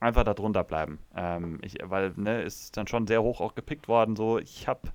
[0.00, 0.98] einfach da drunter bleiben.
[1.14, 4.16] Ähm, ich, weil, ne, ist dann schon sehr hoch auch gepickt worden.
[4.16, 4.88] So, ich habe,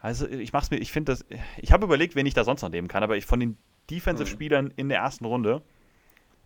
[0.00, 1.24] also ich mach's mir, ich finde das,
[1.56, 3.56] ich habe überlegt, wen ich da sonst noch nehmen kann, aber ich von den
[3.90, 5.62] Defensive-Spielern in der ersten Runde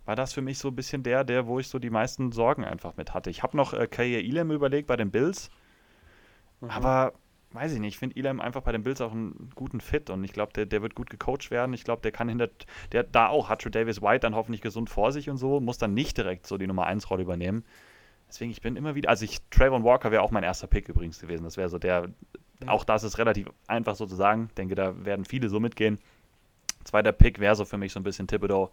[0.05, 2.63] war das für mich so ein bisschen der, der, wo ich so die meisten Sorgen
[2.63, 3.29] einfach mit hatte.
[3.29, 5.49] Ich habe noch äh, Kaye Elam überlegt bei den Bills,
[6.61, 6.69] mhm.
[6.69, 7.13] aber
[7.51, 10.23] weiß ich nicht, ich finde Elam einfach bei den Bills auch einen guten Fit und
[10.23, 11.73] ich glaube, der, der wird gut gecoacht werden.
[11.73, 12.49] Ich glaube, der kann hinter,
[12.91, 15.93] der da auch hat Davis White dann hoffentlich gesund vor sich und so, muss dann
[15.93, 17.63] nicht direkt so die Nummer 1 Rolle übernehmen.
[18.27, 21.19] Deswegen, ich bin immer wieder, also ich, Trayvon Walker wäre auch mein erster Pick übrigens
[21.19, 21.43] gewesen.
[21.43, 22.09] Das wäre so der,
[22.67, 24.45] auch das ist relativ einfach so zu sagen.
[24.49, 25.97] Ich denke, da werden viele so mitgehen.
[26.83, 28.71] Zweiter Pick wäre so für mich so ein bisschen Thibodeau.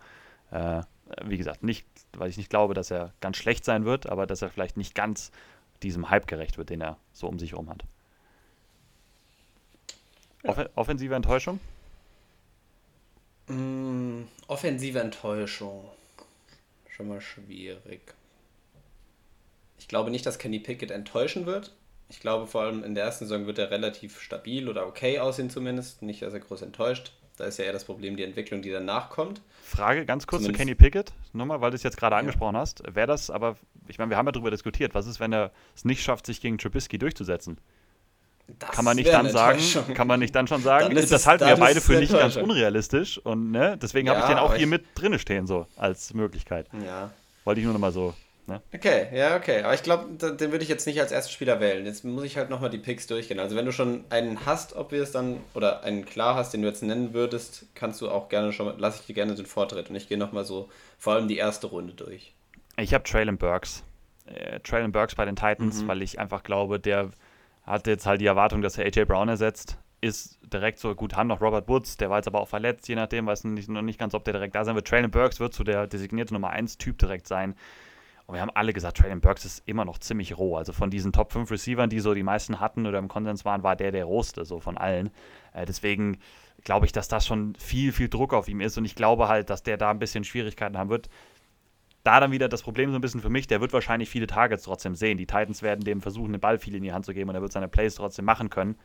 [0.50, 0.82] Äh,
[1.24, 1.86] wie gesagt, nicht,
[2.16, 4.94] weil ich nicht glaube, dass er ganz schlecht sein wird, aber dass er vielleicht nicht
[4.94, 5.32] ganz
[5.82, 7.84] diesem Hype gerecht wird, den er so um sich herum hat.
[10.46, 11.60] Off offensive Enttäuschung?
[13.48, 15.84] Mm, offensive Enttäuschung.
[16.88, 18.00] Schon mal schwierig.
[19.78, 21.74] Ich glaube nicht, dass Kenny Pickett enttäuschen wird.
[22.08, 25.50] Ich glaube vor allem in der ersten Saison wird er relativ stabil oder okay aussehen
[25.50, 26.02] zumindest.
[26.02, 27.12] Nicht, dass er groß enttäuscht.
[27.36, 29.42] Da ist ja eher das Problem die Entwicklung, die danach kommt.
[29.62, 32.20] Frage ganz kurz Zumindest zu Kenny Pickett, nochmal, weil du es jetzt gerade ja.
[32.20, 32.82] angesprochen hast.
[32.94, 33.56] Wäre das aber,
[33.88, 36.40] ich meine, wir haben ja darüber diskutiert, was ist, wenn er es nicht schafft, sich
[36.40, 37.58] gegen Trubisky durchzusetzen?
[38.58, 39.60] Das kann man nicht dann sagen,
[39.94, 43.18] kann man nicht dann schon sagen, dann das halten wir beide für nicht ganz unrealistisch
[43.18, 46.68] und ne, deswegen ja, habe ich den auch hier mit drinne stehen so als Möglichkeit.
[46.84, 47.10] Ja.
[47.44, 48.14] Wollte ich nur noch mal so.
[48.46, 48.62] Ne?
[48.72, 49.62] Okay, ja, okay.
[49.62, 51.84] Aber ich glaube, den würde ich jetzt nicht als ersten Spieler wählen.
[51.84, 53.40] Jetzt muss ich halt nochmal die Picks durchgehen.
[53.40, 56.62] Also wenn du schon einen hast, ob wir es dann, oder einen klar hast, den
[56.62, 59.90] du jetzt nennen würdest, kannst du auch gerne schon, lasse ich dir gerne den Vortritt.
[59.90, 62.34] Und ich gehe nochmal so vor allem die erste Runde durch.
[62.76, 63.82] Ich habe Traylon Burks.
[64.26, 65.88] Äh, Traylon Burks bei den Titans, mhm.
[65.88, 67.10] weil ich einfach glaube, der
[67.66, 69.78] hat jetzt halt die Erwartung, dass er AJ Brown ersetzt.
[70.00, 72.94] Ist direkt so, gut, haben noch Robert Woods, der war jetzt aber auch verletzt, je
[72.94, 74.86] nachdem, weiß nicht, noch nicht ganz, ob der direkt da sein wird.
[74.86, 77.56] Traylon Burks wird so der designierte Nummer 1 Typ direkt sein.
[78.26, 80.56] Und wir haben alle gesagt, Traylon Burks ist immer noch ziemlich roh.
[80.56, 83.62] Also von diesen Top 5 Receivern, die so die meisten hatten oder im Konsens waren,
[83.62, 85.10] war der der rohste, so von allen.
[85.52, 86.18] Äh, deswegen
[86.64, 88.76] glaube ich, dass das schon viel, viel Druck auf ihm ist.
[88.78, 91.08] Und ich glaube halt, dass der da ein bisschen Schwierigkeiten haben wird
[92.06, 94.64] da dann wieder das Problem so ein bisschen für mich, der wird wahrscheinlich viele Targets
[94.64, 95.18] trotzdem sehen.
[95.18, 97.42] Die Titans werden dem versuchen, den Ball viel in die Hand zu geben und er
[97.42, 98.76] wird seine Plays trotzdem machen können.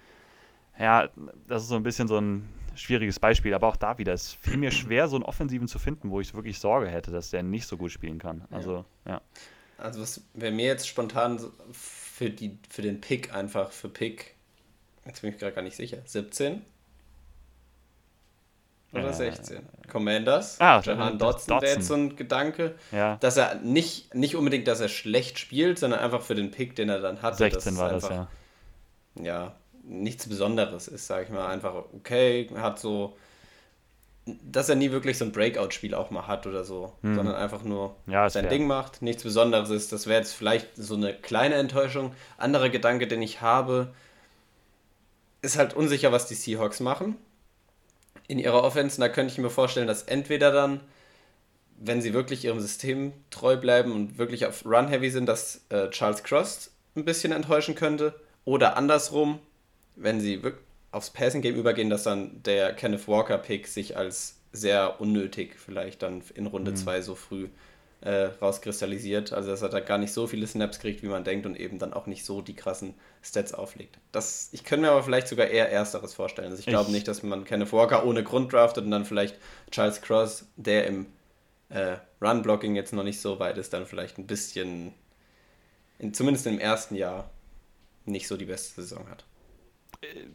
[0.79, 1.09] Ja,
[1.47, 4.57] das ist so ein bisschen so ein, schwieriges Beispiel, aber auch da wieder, es fiel
[4.57, 7.67] mir schwer, so einen Offensiven zu finden, wo ich wirklich Sorge hätte, dass der nicht
[7.67, 8.45] so gut spielen kann.
[8.49, 9.13] Also, ja.
[9.13, 9.21] ja.
[9.77, 11.39] Also, was wäre mir jetzt spontan
[11.71, 14.35] für, die, für den Pick einfach, für Pick,
[15.05, 16.61] jetzt bin ich gerade gar nicht sicher, 17?
[18.93, 19.59] Oder äh, 16?
[19.87, 20.59] Commanders?
[20.59, 23.17] Ah, Jahan Dotson wäre jetzt so ein Gedanke, ja.
[23.17, 26.89] dass er nicht, nicht unbedingt, dass er schlecht spielt, sondern einfach für den Pick, den
[26.89, 27.37] er dann hatte.
[27.37, 28.27] 16 war das, ja.
[29.21, 31.47] Ja, nichts Besonderes ist, sage ich mal.
[31.47, 33.17] Einfach okay, hat so,
[34.25, 37.15] dass er nie wirklich so ein Breakout-Spiel auch mal hat oder so, hm.
[37.15, 39.91] sondern einfach nur ja, sein Ding macht, nichts Besonderes ist.
[39.91, 42.13] Das wäre jetzt vielleicht so eine kleine Enttäuschung.
[42.37, 43.93] Anderer Gedanke, den ich habe,
[45.41, 47.17] ist halt unsicher, was die Seahawks machen
[48.27, 48.99] in ihrer Offense.
[48.99, 50.81] da könnte ich mir vorstellen, dass entweder dann,
[51.77, 56.23] wenn sie wirklich ihrem System treu bleiben und wirklich auf Run-Heavy sind, dass äh, Charles
[56.23, 58.13] Cross ein bisschen enttäuschen könnte.
[58.45, 59.39] Oder andersrum,
[59.95, 60.41] wenn sie
[60.91, 66.47] aufs Passing-Game übergehen, dass dann der Kenneth Walker-Pick sich als sehr unnötig vielleicht dann in
[66.47, 67.03] Runde 2 mhm.
[67.03, 67.47] so früh
[68.01, 69.33] äh, rauskristallisiert.
[69.33, 71.79] Also dass er da gar nicht so viele Snaps kriegt, wie man denkt und eben
[71.79, 73.99] dann auch nicht so die krassen Stats auflegt.
[74.11, 76.49] Das, ich könnte mir aber vielleicht sogar eher Ersteres vorstellen.
[76.49, 79.37] Also ich glaube nicht, dass man Kenneth Walker ohne Grund draftet und dann vielleicht
[79.71, 81.05] Charles Cross, der im
[81.69, 84.93] äh, Run-Blocking jetzt noch nicht so weit ist, dann vielleicht ein bisschen,
[85.99, 87.29] in, zumindest im ersten Jahr,
[88.05, 89.25] nicht so die beste Saison hat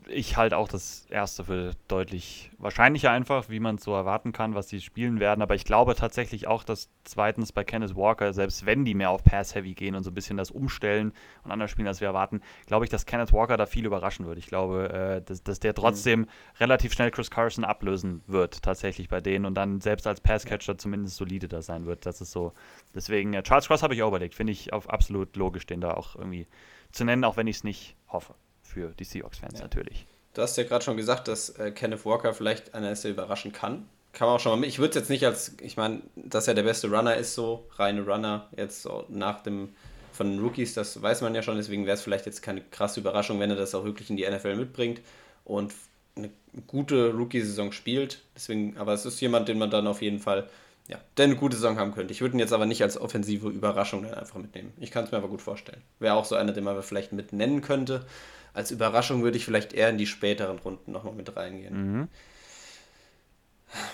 [0.08, 4.54] ich halte auch das erste für deutlich wahrscheinlicher einfach, wie man es so erwarten kann,
[4.54, 5.42] was sie spielen werden.
[5.42, 9.24] Aber ich glaube tatsächlich auch, dass zweitens bei Kenneth Walker, selbst wenn die mehr auf
[9.24, 12.84] Pass-Heavy gehen und so ein bisschen das umstellen und anders spielen, als wir erwarten, glaube
[12.84, 14.38] ich, dass Kenneth Walker da viel überraschen wird.
[14.38, 16.28] Ich glaube, äh, dass, dass der trotzdem mhm.
[16.60, 21.16] relativ schnell Chris Carson ablösen wird, tatsächlich bei denen und dann selbst als Passcatcher zumindest
[21.16, 22.06] solide da sein wird.
[22.06, 22.52] Das ist so.
[22.94, 24.36] Deswegen, Charles Cross habe ich auch überlegt.
[24.36, 26.46] Finde ich auf absolut logisch, den da auch irgendwie
[26.92, 28.34] zu nennen, auch wenn ich es nicht hoffe
[28.66, 29.62] für die Seahawks-Fans ja.
[29.62, 30.06] natürlich.
[30.34, 33.52] Du hast ja gerade schon gesagt, dass äh, Kenneth Walker vielleicht einer ist, der überraschen
[33.52, 33.88] kann.
[34.12, 34.68] Kann man auch schon mal mit.
[34.68, 37.66] Ich würde es jetzt nicht als, ich meine, dass er der beste Runner ist, so
[37.76, 39.70] reine Runner, jetzt so nach dem
[40.12, 43.00] von den Rookies, das weiß man ja schon, deswegen wäre es vielleicht jetzt keine krasse
[43.00, 45.00] Überraschung, wenn er das auch wirklich in die NFL mitbringt
[45.44, 45.74] und
[46.16, 46.30] eine
[46.66, 48.22] gute Rookie-Saison spielt.
[48.34, 50.48] Deswegen, aber es ist jemand, den man dann auf jeden Fall,
[50.88, 52.12] ja, der eine gute Saison haben könnte.
[52.12, 54.72] Ich würde ihn jetzt aber nicht als offensive Überraschung dann einfach mitnehmen.
[54.80, 55.82] Ich kann es mir aber gut vorstellen.
[55.98, 58.06] Wäre auch so einer, den man vielleicht mit nennen könnte
[58.56, 62.00] als Überraschung würde ich vielleicht eher in die späteren Runden nochmal mit reingehen.
[62.00, 62.08] Mhm.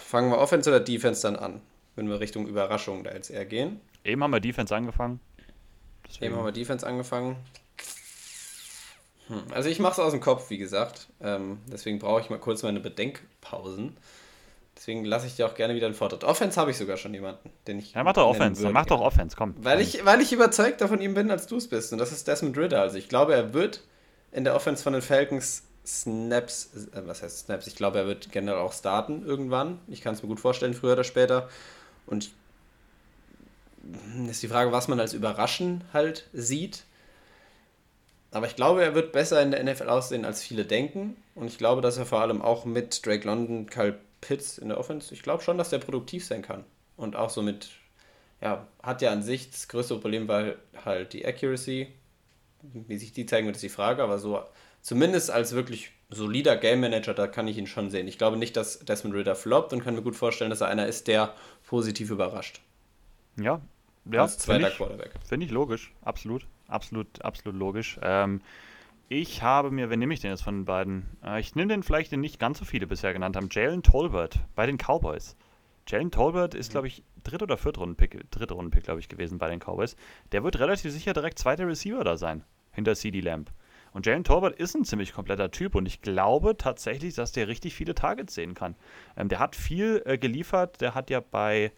[0.06, 1.60] Fangen wir Offense oder Defense dann an,
[1.96, 3.80] wenn wir Richtung Überraschung da jetzt eher gehen?
[4.04, 5.18] Eben haben wir Defense angefangen.
[6.06, 6.26] Deswegen.
[6.26, 7.36] Eben haben wir Defense angefangen.
[9.26, 9.42] Hm.
[9.50, 11.08] Also ich mache es aus dem Kopf, wie gesagt.
[11.20, 13.96] Ähm, deswegen brauche ich mal kurz meine Bedenkpausen.
[14.76, 16.22] Deswegen lasse ich dir auch gerne wieder einen Vortritt.
[16.22, 17.94] Offense habe ich sogar schon jemanden, den ich.
[17.94, 19.54] Ja, mach doch Offense, würde, mach doch Offense, komm.
[19.58, 21.92] Weil ich, weil ich überzeugter von ihm bin, als du es bist.
[21.92, 22.80] Und das ist Desmond Ritter.
[22.80, 23.82] Also ich glaube, er wird
[24.32, 27.66] in der Offense von den Falcons Snaps, äh, was heißt Snaps?
[27.66, 29.78] Ich glaube, er wird generell auch starten irgendwann.
[29.88, 31.48] Ich kann es mir gut vorstellen, früher oder später.
[32.06, 32.30] Und
[34.28, 36.84] ist die Frage, was man als Überraschen halt sieht.
[38.30, 41.16] Aber ich glaube, er wird besser in der NFL aussehen, als viele denken.
[41.34, 44.78] Und ich glaube, dass er vor allem auch mit Drake London, Kyle Pitts in der
[44.78, 46.64] Offense, ich glaube schon, dass der produktiv sein kann.
[46.96, 47.70] Und auch so mit,
[48.40, 51.88] ja, hat ja an sich das größte Problem, weil halt die Accuracy
[52.62, 54.42] wie sich die zeigen wird, ist die Frage, aber so
[54.80, 58.08] zumindest als wirklich solider Game Manager, da kann ich ihn schon sehen.
[58.08, 60.86] Ich glaube nicht, dass Desmond Ritter floppt und kann mir gut vorstellen, dass er einer
[60.86, 61.34] ist, der
[61.66, 62.60] positiv überrascht.
[63.40, 63.60] Ja,
[64.10, 64.22] ja.
[64.22, 65.12] Als zweiter find Quarterback.
[65.26, 67.98] Finde ich logisch, absolut, absolut, absolut logisch.
[68.02, 68.40] Ähm,
[69.08, 71.06] ich habe mir, wen nehme ich denn jetzt von den beiden?
[71.24, 73.48] Äh, ich nehme den vielleicht, den nicht ganz so viele bisher genannt haben.
[73.50, 75.36] Jalen Tolbert bei den Cowboys.
[75.86, 76.72] Jalen Tolbert ist, mhm.
[76.72, 79.96] glaube ich, dritte oder vierte Rundenpick, dritte Rundenpick, glaube ich, gewesen bei den Cowboys.
[80.32, 83.50] Der wird relativ sicher direkt zweiter Receiver da sein, hinter CD Lamb.
[83.92, 87.74] Und Jalen Tolbert ist ein ziemlich kompletter Typ und ich glaube tatsächlich, dass der richtig
[87.74, 88.74] viele Targets sehen kann.
[89.16, 91.72] Ähm, der hat viel äh, geliefert, der hat ja bei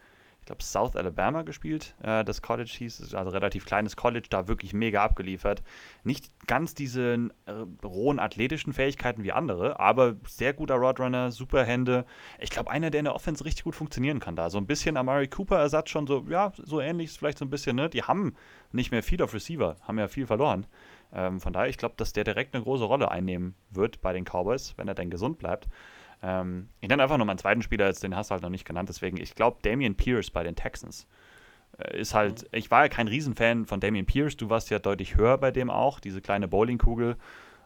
[0.44, 1.94] ich glaube, South Alabama gespielt.
[2.02, 5.62] Äh, das College hieß, also relativ kleines College, da wirklich mega abgeliefert.
[6.02, 7.52] Nicht ganz diese äh,
[7.82, 12.04] rohen athletischen Fähigkeiten wie andere, aber sehr guter Roadrunner, super Hände.
[12.38, 14.50] Ich glaube, einer, der in der Offense richtig gut funktionieren kann da.
[14.50, 17.88] So ein bisschen Amari Cooper-Ersatz schon so, ja, so ähnlich vielleicht so ein bisschen, ne?
[17.88, 18.34] Die haben
[18.70, 20.66] nicht mehr viel auf Receiver, haben ja viel verloren.
[21.10, 24.26] Ähm, von daher, ich glaube, dass der direkt eine große Rolle einnehmen wird bei den
[24.26, 25.68] Cowboys, wenn er denn gesund bleibt.
[26.24, 28.64] Ähm, ich nenne einfach noch meinen zweiten Spieler, jetzt, den hast du halt noch nicht
[28.64, 31.06] genannt, deswegen, ich glaube, Damian Pierce bei den Texans
[31.78, 32.48] äh, ist halt, mhm.
[32.52, 35.68] ich war ja kein Riesenfan von Damian Pierce, du warst ja deutlich höher bei dem
[35.68, 37.16] auch, diese kleine Bowlingkugel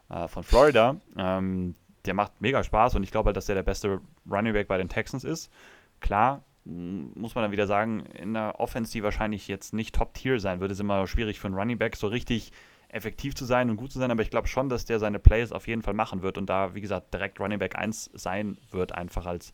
[0.09, 0.97] äh, von Florida.
[1.17, 4.67] Ähm, der macht mega Spaß und ich glaube halt, dass der der beste Running Back
[4.67, 5.51] bei den Texans ist.
[5.99, 10.59] Klar, muss man dann wieder sagen, in der Offense, die wahrscheinlich jetzt nicht Top-Tier sein
[10.59, 12.51] wird, ist immer schwierig für einen Running Back so richtig
[12.89, 15.51] effektiv zu sein und gut zu sein, aber ich glaube schon, dass der seine Plays
[15.51, 18.93] auf jeden Fall machen wird und da, wie gesagt, direkt Running Back 1 sein wird,
[18.93, 19.53] einfach als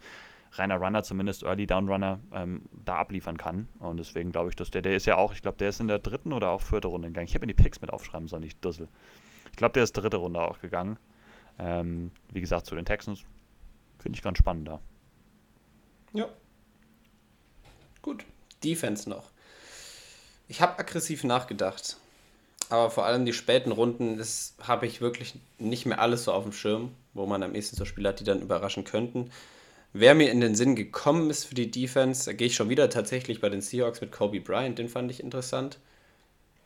[0.53, 3.67] reiner Runner, zumindest Early Down Runner, ähm, da abliefern kann.
[3.79, 5.87] Und deswegen glaube ich, dass der, der ist ja auch, ich glaube, der ist in
[5.87, 7.27] der dritten oder auch vierten Runde gegangen.
[7.27, 8.87] Ich habe mir die Picks mit aufschreiben sollen, ich dussel.
[9.51, 10.97] Ich glaube, der ist dritte Runde auch gegangen.
[11.59, 13.23] Ähm, wie gesagt, zu den Texans
[13.99, 14.79] finde ich ganz spannend da.
[16.13, 16.29] Ja.
[18.01, 18.25] Gut.
[18.63, 19.31] Defense noch.
[20.47, 21.97] Ich habe aggressiv nachgedacht.
[22.69, 26.43] Aber vor allem die späten Runden, das habe ich wirklich nicht mehr alles so auf
[26.43, 29.29] dem Schirm, wo man am ehesten so Spieler hat, die dann überraschen könnten.
[29.93, 32.89] Wer mir in den Sinn gekommen ist für die Defense, da gehe ich schon wieder
[32.89, 35.77] tatsächlich bei den Seahawks mit Kobe Bryant, den fand ich interessant.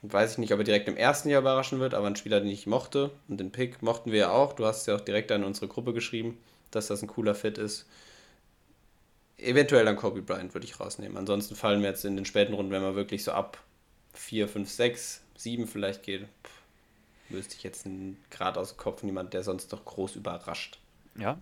[0.02, 2.50] Weiß ich nicht, ob er direkt im ersten Jahr überraschen wird, aber ein Spieler, den
[2.50, 3.12] ich mochte.
[3.28, 4.54] Und den Pick mochten wir ja auch.
[4.54, 6.38] Du hast ja auch direkt an unsere Gruppe geschrieben,
[6.72, 7.86] dass das ein cooler Fit ist.
[9.38, 11.18] Eventuell dann Kobe Bryant würde ich rausnehmen.
[11.18, 13.62] Ansonsten fallen mir jetzt in den späten Runden, wenn man wirklich so ab
[14.14, 16.62] 4, 5, 6, 7 vielleicht geht, pff,
[17.30, 17.88] wüsste ich jetzt
[18.30, 20.80] gerade aus dem Kopf niemand, der sonst doch groß überrascht.
[21.18, 21.40] Ja.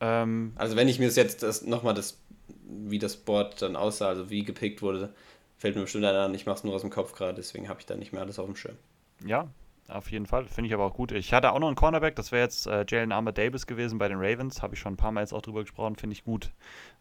[0.00, 2.18] Ähm, also wenn ich mir jetzt das, nochmal das,
[2.64, 5.12] wie das Board dann aussah, also wie gepickt wurde,
[5.58, 7.86] fällt mir bestimmt an, ich mache es nur aus dem Kopf gerade, deswegen habe ich
[7.86, 8.76] da nicht mehr alles auf dem Schirm.
[9.24, 9.48] Ja,
[9.88, 10.44] auf jeden Fall.
[10.44, 11.12] Finde ich aber auch gut.
[11.12, 14.08] Ich hatte auch noch einen Cornerback, das wäre jetzt äh, Jalen Armour Davis gewesen bei
[14.08, 14.62] den Ravens.
[14.62, 15.96] Habe ich schon ein paar Mal jetzt auch drüber gesprochen.
[15.96, 16.52] Finde ich gut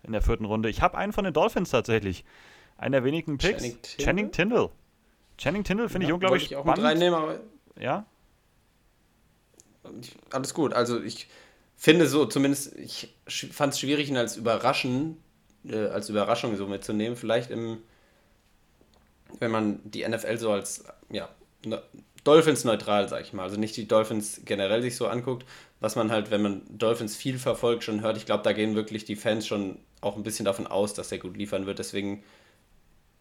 [0.04, 0.70] in der vierten Runde.
[0.70, 2.24] Ich habe einen von den Dolphins tatsächlich.
[2.78, 3.62] Einen der wenigen Picks.
[3.62, 4.06] Channing Tindall.
[4.06, 4.70] Channing Tindall,
[5.38, 6.84] Channing Tindall finde ja, ich unglaublich ich auch spannend.
[6.84, 7.39] Mit reinnehmen, aber
[7.80, 8.06] ja?
[10.32, 10.73] Alles gut.
[10.73, 11.28] Also ich
[11.76, 15.17] finde so, zumindest, ich fand es schwierig, ihn als Überraschen,
[15.65, 17.15] äh, als Überraschung so mitzunehmen.
[17.15, 17.78] Vielleicht im,
[19.39, 21.30] wenn man die NFL so als, ja,
[22.23, 23.43] Dolphins neutral, sag ich mal.
[23.43, 25.45] Also nicht die Dolphins generell sich so anguckt,
[25.80, 28.17] was man halt, wenn man Dolphins viel verfolgt, schon hört.
[28.17, 31.19] Ich glaube, da gehen wirklich die Fans schon auch ein bisschen davon aus, dass er
[31.19, 31.80] gut liefern wird.
[31.80, 32.23] Deswegen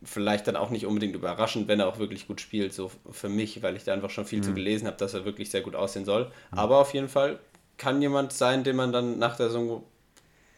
[0.02, 3.62] vielleicht dann auch nicht unbedingt überraschend, wenn er auch wirklich gut spielt, so für mich,
[3.62, 4.44] weil ich da einfach schon viel mhm.
[4.44, 6.26] zu gelesen habe, dass er wirklich sehr gut aussehen soll.
[6.26, 6.58] Mhm.
[6.58, 7.38] Aber auf jeden Fall
[7.78, 9.82] kann jemand sein, den man dann nach der Saison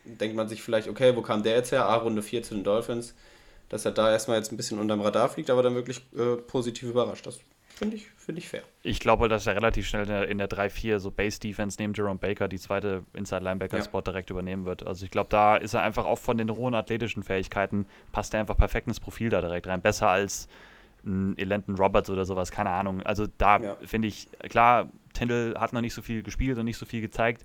[0.04, 1.86] denkt man sich vielleicht, okay, wo kam der jetzt her?
[1.86, 3.14] A, Runde 4 zu den Dolphins,
[3.68, 6.88] dass er da erstmal jetzt ein bisschen unterm Radar fliegt, aber dann wirklich äh, positiv
[6.88, 7.26] überrascht.
[7.26, 7.40] Das
[7.78, 8.64] Finde ich, find ich fair.
[8.82, 12.18] Ich glaube, dass er relativ schnell in der, in der 3-4 so Base-Defense neben Jerome
[12.18, 14.02] Baker die zweite Inside-Linebacker-Spot ja.
[14.02, 14.84] direkt übernehmen wird.
[14.84, 18.40] Also ich glaube, da ist er einfach auch von den hohen athletischen Fähigkeiten, passt er
[18.40, 19.80] einfach perfekt ins Profil da direkt rein.
[19.80, 20.48] Besser als
[21.04, 23.00] ein Elenton Roberts oder sowas, keine Ahnung.
[23.02, 23.76] Also da ja.
[23.84, 27.44] finde ich, klar, Tindall hat noch nicht so viel gespielt und nicht so viel gezeigt.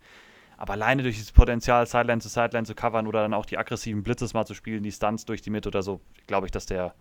[0.58, 4.02] Aber alleine durch das Potenzial, Sideline zu Sideline zu covern oder dann auch die aggressiven
[4.02, 6.96] Blitzes mal zu spielen, die Stunts durch die Mitte oder so, glaube ich, dass der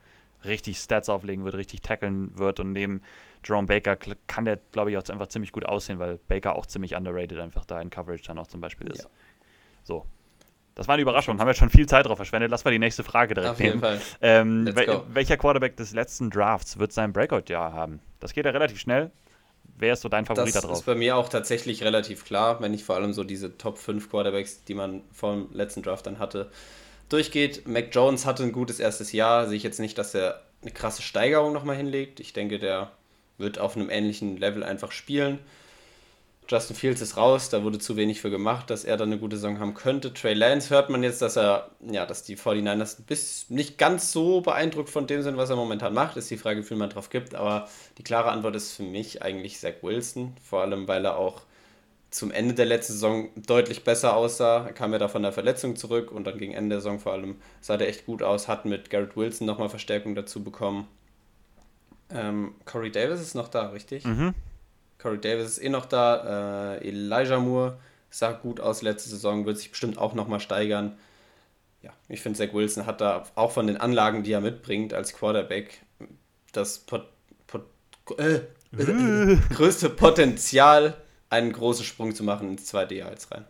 [0.45, 3.03] richtig Stats auflegen wird, richtig tackeln wird und neben
[3.45, 6.95] Jerome Baker kann der, glaube ich, auch einfach ziemlich gut aussehen, weil Baker auch ziemlich
[6.95, 9.05] underrated einfach da in Coverage dann auch zum Beispiel ist.
[9.05, 9.11] Ja.
[9.83, 10.07] So.
[10.75, 11.39] Das war eine Überraschung.
[11.39, 12.51] Haben wir schon viel Zeit drauf verschwendet.
[12.51, 13.73] Lass mal die nächste Frage direkt Auf nehmen.
[13.73, 14.01] Jeden Fall.
[14.23, 18.01] Ähm, wel welcher Quarterback des letzten Drafts wird sein Breakout-Jahr haben?
[18.21, 19.11] Das geht ja relativ schnell.
[19.77, 20.71] Wer ist so dein Favorit das da drauf?
[20.71, 23.79] Das ist bei mir auch tatsächlich relativ klar, wenn ich vor allem so diese Top
[23.79, 26.51] 5 Quarterbacks, die man vor dem letzten Draft dann hatte,
[27.12, 27.66] durchgeht.
[27.66, 29.46] Mac Jones hatte ein gutes erstes Jahr.
[29.46, 32.20] Sehe ich jetzt nicht, dass er eine krasse Steigerung nochmal hinlegt.
[32.20, 32.92] Ich denke, der
[33.38, 35.38] wird auf einem ähnlichen Level einfach spielen.
[36.48, 39.37] Justin Fields ist raus, da wurde zu wenig für gemacht, dass er dann eine gute
[39.37, 40.12] Saison haben könnte.
[40.12, 44.40] Trey Lance hört man jetzt, dass er, ja, dass die 49ers bis nicht ganz so
[44.40, 46.16] beeindruckt von dem sind, was er momentan macht.
[46.16, 47.35] Ist die Frage, wie viel man drauf gibt.
[47.35, 50.35] Aber die klare Antwort ist für mich eigentlich Zach Wilson.
[50.42, 51.42] Vor allem, weil er auch
[52.12, 54.66] zum Ende der letzten Saison deutlich besser aussah.
[54.66, 57.12] Er kam ja da von der Verletzung zurück und dann gegen Ende der Saison vor
[57.12, 60.87] allem sah er echt gut aus, hat mit Garrett Wilson nochmal Verstärkung dazu bekommen.
[62.11, 64.05] Ähm, Corey Davis ist noch da, richtig?
[64.05, 64.35] Mhm.
[64.98, 66.75] Corey Davis ist eh noch da.
[66.75, 67.79] Äh, Elijah Moore
[68.11, 70.98] sah gut aus letzte Saison, wird sich bestimmt auch nochmal steigern.
[71.81, 75.14] Ja, ich finde, Zach Wilson hat da auch von den Anlagen, die er mitbringt als
[75.14, 75.81] Quarterback,
[76.53, 77.07] das Pot
[77.46, 77.64] Pot
[78.18, 78.40] äh,
[79.55, 80.94] größte Potenzial
[81.33, 83.45] einen großen Sprung zu machen ins zweite Jahr jetzt rein.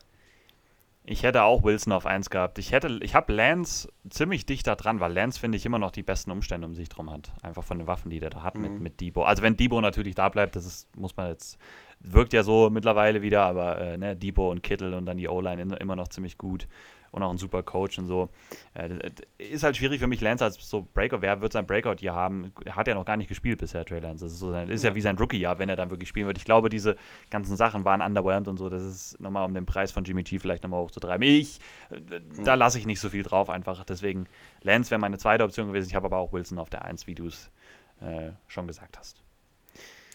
[1.04, 2.60] Ich hätte auch Wilson auf 1 gehabt.
[2.60, 5.90] Ich hätte, ich habe Lance ziemlich dicht da dran, weil Lance, finde ich, immer noch
[5.90, 7.32] die besten Umstände um sich drum hat.
[7.42, 8.62] Einfach von den Waffen, die der da hat mhm.
[8.62, 9.24] mit, mit Debo.
[9.24, 11.58] Also wenn Debo natürlich da bleibt, das ist, muss man jetzt,
[11.98, 15.76] wirkt ja so mittlerweile wieder, aber äh, ne, Debo und Kittel und dann die O-Line
[15.80, 16.68] immer noch ziemlich gut
[17.12, 18.30] und auch ein super Coach und so.
[18.74, 21.20] Äh, ist halt schwierig für mich, Lance als so Breakout.
[21.20, 22.52] Wer wird sein Breakout hier haben?
[22.70, 24.24] Hat ja noch gar nicht gespielt bisher, Trey Lance.
[24.24, 24.90] Das ist, so sein, ist ja.
[24.90, 26.38] ja wie sein Rookie-Jahr, wenn er dann wirklich spielen wird.
[26.38, 26.96] Ich glaube, diese
[27.30, 28.68] ganzen Sachen waren underwhelmed und so.
[28.68, 31.22] Das ist nochmal, um den Preis von Jimmy G vielleicht nochmal hochzutreiben.
[31.22, 33.84] Ich, äh, da lasse ich nicht so viel drauf einfach.
[33.84, 34.26] Deswegen,
[34.62, 35.88] Lance wäre meine zweite Option gewesen.
[35.88, 37.50] Ich habe aber auch Wilson auf der 1, wie du es
[38.00, 39.22] äh, schon gesagt hast.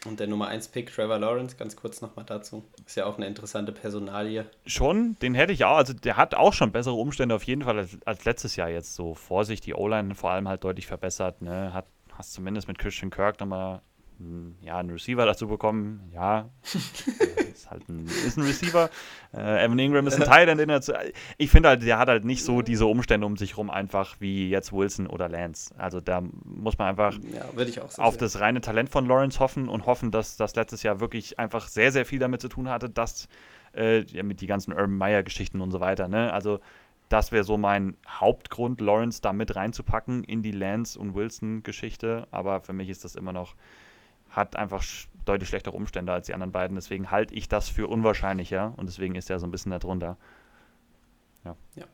[0.08, 2.64] Und der Nummer 1 Pick, Trevor Lawrence, ganz kurz nochmal dazu.
[2.86, 4.46] Ist ja auch eine interessante Personalie.
[4.66, 5.78] Schon, den hätte ich auch.
[5.78, 8.96] Also der hat auch schon bessere Umstände auf jeden Fall als, als letztes Jahr jetzt
[8.96, 9.14] so.
[9.14, 11.42] Vorsicht, die O-Line vor allem halt deutlich verbessert.
[11.42, 11.74] Ne?
[11.74, 13.82] Hat, hast zumindest mit Christian Kirk nochmal
[14.62, 18.90] ja, einen Receiver dazu bekommen, ja, ist halt ein, ist ein Receiver.
[19.34, 20.94] Äh, Evan Ingram ist ein Teil, den er zu,
[21.38, 24.50] ich finde halt, der hat halt nicht so diese Umstände um sich rum einfach wie
[24.50, 25.74] jetzt Wilson oder Lance.
[25.78, 27.46] Also da muss man einfach ja,
[27.90, 31.38] so auf das reine Talent von Lawrence hoffen und hoffen, dass das letztes Jahr wirklich
[31.38, 33.28] einfach sehr, sehr viel damit zu tun hatte, dass
[33.74, 36.34] äh, mit die ganzen Urban Meyer Geschichten und so weiter, ne?
[36.34, 36.60] Also
[37.10, 42.28] das wäre so mein Hauptgrund, Lawrence da mit reinzupacken in die Lance und Wilson-Geschichte.
[42.32, 43.56] Aber für mich ist das immer noch,
[44.30, 44.84] hat einfach
[45.26, 46.76] deutlich schlechtere Umstände als die anderen beiden.
[46.76, 50.18] Deswegen halte ich das für unwahrscheinlicher und deswegen ist er so ein bisschen darunter.
[51.44, 51.56] Ja.
[51.76, 51.86] ja.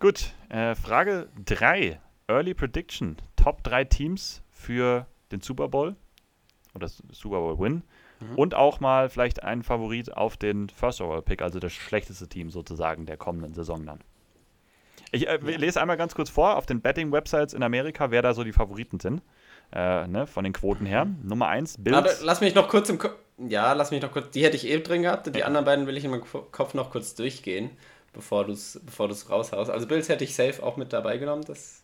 [0.00, 2.00] Gut, äh, Frage 3.
[2.28, 3.16] Early Prediction.
[3.36, 5.96] Top 3 Teams für den Super Bowl
[6.74, 7.82] oder Super Bowl Win.
[8.20, 8.34] Mhm.
[8.36, 12.50] Und auch mal vielleicht ein Favorit auf den First Overall Pick, also das schlechteste Team
[12.50, 14.00] sozusagen der kommenden Saison dann.
[15.10, 18.44] Ich äh, lese einmal ganz kurz vor auf den Betting-Websites in Amerika, wer da so
[18.44, 19.22] die Favoriten sind.
[19.72, 21.04] Äh, ne, von den Quoten her.
[21.04, 21.18] Mhm.
[21.24, 21.96] Nummer 1, Bills.
[21.96, 23.14] Aber lass mich noch kurz im Kopf.
[23.36, 24.30] Ja, lass mich noch kurz.
[24.30, 25.32] Die hätte ich eh drin gehabt.
[25.32, 25.46] Die ja.
[25.46, 27.70] anderen beiden will ich in meinem Kopf noch kurz durchgehen,
[28.12, 29.70] bevor du es bevor raushaust.
[29.70, 31.44] Also Bills hätte ich safe auch mit dabei genommen.
[31.44, 31.82] Das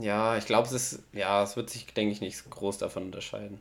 [0.00, 3.60] Ja, ich glaube, es ist, ja, es wird sich, denke ich, nicht groß davon unterscheiden.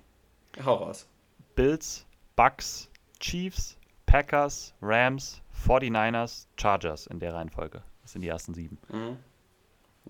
[0.64, 1.08] Hau raus.
[1.56, 7.84] Bills, Bucks, Chiefs, Packers, Rams, 49ers, Chargers in der Reihenfolge.
[8.02, 8.78] Das sind die ersten sieben.
[8.90, 9.18] Mhm.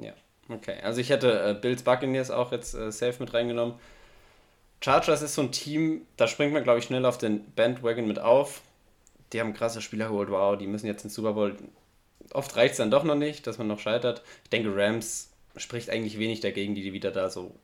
[0.03, 0.13] Ja,
[0.53, 0.79] okay.
[0.83, 3.75] Also ich hätte äh, Bills Buccaneers auch jetzt äh, safe mit reingenommen.
[4.83, 8.19] Chargers ist so ein Team, da springt man, glaube ich, schnell auf den Bandwagon mit
[8.19, 8.61] auf.
[9.31, 11.55] Die haben krasse Spieler geholt, wow, die müssen jetzt ins Super Bowl.
[12.33, 14.23] Oft reicht es dann doch noch nicht, dass man noch scheitert.
[14.43, 17.55] Ich denke, Rams spricht eigentlich wenig dagegen, die wieder da so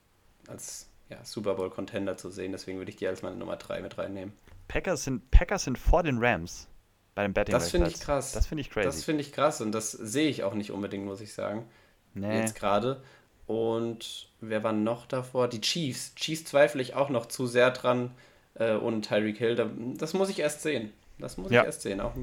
[0.47, 2.51] als ja, Super Bowl-Contender zu sehen.
[2.51, 4.33] Deswegen würde ich die als meine Nummer 3 mit reinnehmen.
[4.67, 6.67] Packers sind, Packers sind vor den Rams
[7.15, 7.53] bei dem Betting.
[7.53, 8.33] Das finde ich krass.
[8.33, 8.85] Das finde ich crazy.
[8.85, 11.67] Das finde ich krass und das sehe ich auch nicht unbedingt, muss ich sagen.
[12.13, 12.39] Nee.
[12.39, 13.01] Jetzt gerade.
[13.45, 15.47] Und wer war noch davor?
[15.47, 16.13] Die Chiefs.
[16.15, 18.11] Chiefs zweifle ich auch noch zu sehr dran
[18.55, 19.55] äh, und Tyreek Hill.
[19.97, 20.91] Das muss ich erst sehen.
[21.17, 21.61] Das muss ja.
[21.61, 22.01] ich erst sehen.
[22.01, 22.13] Auch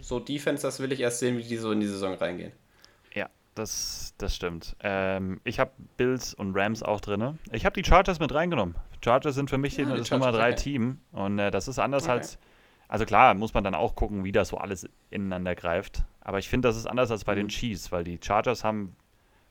[0.00, 2.52] so Defense, das will ich erst sehen, wie die so in die Saison reingehen
[3.58, 4.76] das, das stimmt.
[4.80, 7.38] Ähm, ich habe Bills und Rams auch drin.
[7.52, 8.76] Ich habe die Chargers mit reingenommen.
[9.04, 10.54] Chargers sind für mich ja, das Nummer 3 okay.
[10.54, 11.00] Team.
[11.12, 12.12] Und äh, das ist anders okay.
[12.12, 12.38] als.
[12.90, 16.04] Also klar, muss man dann auch gucken, wie das so alles ineinander greift.
[16.22, 17.40] Aber ich finde, das ist anders als bei mhm.
[17.40, 18.96] den Chiefs, weil die Chargers haben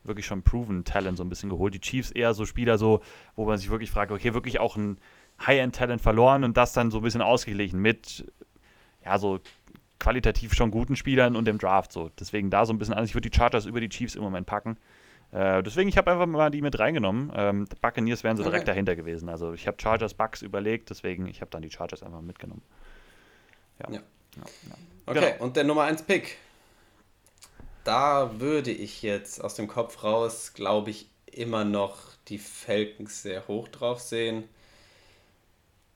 [0.08, 1.74] wirklich schon proven Talent so ein bisschen geholt.
[1.74, 3.02] Die Chiefs eher so Spieler, so,
[3.36, 4.98] wo man sich wirklich fragt, okay, wirklich auch ein
[5.46, 8.32] High-End-Talent verloren und das dann so ein bisschen ausgeglichen mit,
[9.06, 9.40] ja, so
[10.00, 12.10] qualitativ schon guten Spielern und dem Draft so.
[12.20, 13.10] Deswegen da so ein bisschen anders.
[13.10, 14.78] Ich würde die Chargers über die Chiefs im Moment packen.
[15.32, 17.32] Äh, deswegen, ich habe einfach mal die mit reingenommen.
[17.36, 18.72] Ähm, Buccaneers wären so direkt okay.
[18.72, 19.30] dahinter gewesen.
[19.30, 22.62] Also ich habe Chargers Bucks überlegt, deswegen ich habe dann die Chargers einfach mitgenommen.
[23.80, 23.92] Ja.
[23.92, 24.00] ja.
[24.00, 24.76] ja, ja.
[25.06, 25.44] Okay, genau.
[25.44, 26.38] und der Nummer 1 Pick.
[27.88, 31.98] Da würde ich jetzt aus dem Kopf raus, glaube ich, immer noch
[32.28, 34.44] die Falcons sehr hoch drauf sehen.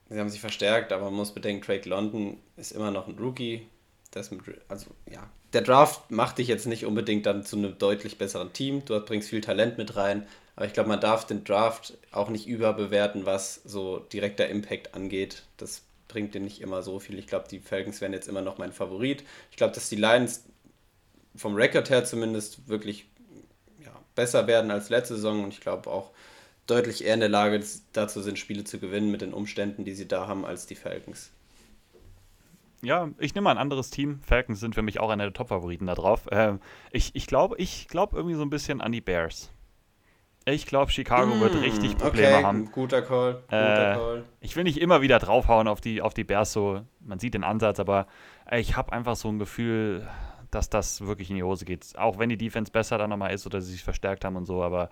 [0.08, 3.66] Sie haben sich verstärkt, aber man muss bedenken, Drake London ist immer noch ein Rookie
[4.10, 8.16] das mit, also ja, der Draft macht dich jetzt nicht unbedingt dann zu einem deutlich
[8.16, 8.84] besseren Team.
[8.84, 10.26] Du bringst viel Talent mit rein,
[10.56, 15.42] aber ich glaube, man darf den Draft auch nicht überbewerten, was so direkter Impact angeht.
[15.56, 17.18] Das bringt dir nicht immer so viel.
[17.18, 19.24] Ich glaube, die Falcons wären jetzt immer noch mein Favorit.
[19.50, 20.44] Ich glaube, dass die Lions
[21.34, 23.08] vom Rekord her zumindest wirklich
[23.82, 26.10] ja, besser werden als letzte Saison und ich glaube auch
[26.66, 30.08] deutlich eher in der Lage dazu sind, Spiele zu gewinnen mit den Umständen, die sie
[30.08, 31.30] da haben, als die Falcons
[32.82, 34.20] ja, ich nehme mal ein anderes Team.
[34.22, 36.26] Falcons sind für mich auch einer der Top-Favoriten da drauf.
[36.30, 36.54] Äh,
[36.90, 39.50] ich ich glaube ich glaub irgendwie so ein bisschen an die Bears.
[40.44, 42.72] Ich glaube, Chicago mm, wird richtig Probleme okay, haben.
[42.72, 43.34] Guter Call.
[43.44, 44.24] Guter äh, Call.
[44.40, 47.44] Ich will nicht immer wieder draufhauen auf die, auf die Bears, so man sieht den
[47.44, 48.08] Ansatz, aber
[48.50, 50.08] ich habe einfach so ein Gefühl,
[50.52, 51.98] dass das wirklich in die Hose geht.
[51.98, 54.62] Auch wenn die Defense besser dann nochmal ist oder sie sich verstärkt haben und so,
[54.62, 54.90] aber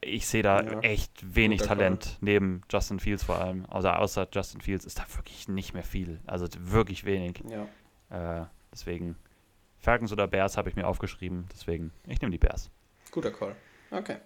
[0.00, 0.80] ich sehe da ja.
[0.80, 2.16] echt wenig Talent Call.
[2.20, 3.66] neben Justin Fields vor allem.
[3.68, 6.20] Also außer Justin Fields ist da wirklich nicht mehr viel.
[6.26, 7.42] Also wirklich wenig.
[7.48, 8.40] Ja.
[8.40, 9.16] Äh, deswegen
[9.78, 11.46] Falcons oder Bears habe ich mir aufgeschrieben.
[11.52, 12.70] Deswegen, ich nehme die Bears.
[13.12, 13.54] Guter Call.
[13.90, 14.16] Okay.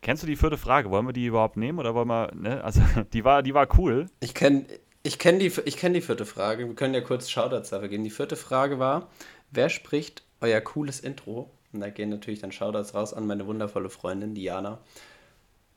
[0.00, 0.90] Kennst du die vierte Frage?
[0.90, 2.64] Wollen wir die überhaupt nehmen oder wollen wir, ne?
[2.64, 2.80] Also
[3.12, 4.06] die war, die war cool.
[4.20, 4.66] Ich kenne
[5.06, 6.66] ich kenn die, kenn die vierte Frage.
[6.66, 8.04] Wir können ja kurz Shoutouts dafür geben.
[8.04, 9.08] Die vierte Frage war,
[9.50, 13.88] wer spricht euer cooles Intro und da gehen natürlich dann Shoutouts raus an meine wundervolle
[13.88, 14.78] Freundin Diana,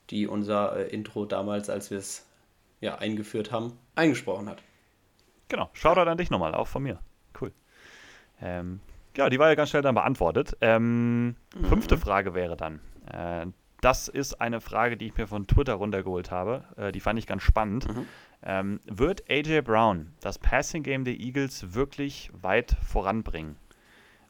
[0.09, 2.25] die unser äh, Intro damals, als wir es
[2.81, 4.63] ja, eingeführt haben, eingesprochen hat.
[5.47, 6.99] Genau, Shoutout an dich nochmal, auch von mir.
[7.39, 7.51] Cool.
[8.41, 8.79] Ähm,
[9.15, 10.55] ja, die war ja ganz schnell dann beantwortet.
[10.61, 11.35] Ähm, mhm.
[11.65, 12.79] Fünfte Frage wäre dann.
[13.11, 13.47] Äh,
[13.81, 16.63] das ist eine Frage, die ich mir von Twitter runtergeholt habe.
[16.77, 17.87] Äh, die fand ich ganz spannend.
[17.87, 18.05] Mhm.
[18.43, 23.57] Ähm, wird AJ Brown das Passing Game der Eagles wirklich weit voranbringen?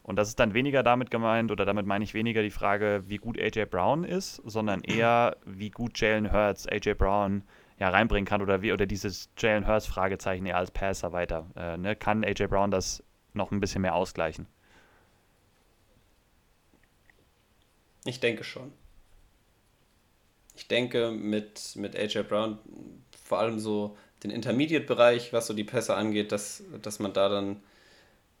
[0.02, 3.18] Und das ist dann weniger damit gemeint, oder damit meine ich weniger die Frage, wie
[3.18, 7.44] gut AJ Brown ist, sondern eher, wie gut Jalen Hurts AJ Brown
[7.78, 11.46] ja, reinbringen kann oder wie oder dieses Jalen Hurts Fragezeichen eher als Passer weiter.
[11.54, 11.96] Äh, ne?
[11.96, 13.04] Kann AJ Brown das
[13.34, 14.46] noch ein bisschen mehr ausgleichen?
[18.04, 18.72] Ich denke schon.
[20.56, 22.58] Ich denke mit, mit AJ Brown
[23.30, 27.62] vor allem so den Intermediate-Bereich, was so die Pässe angeht, dass, dass man da dann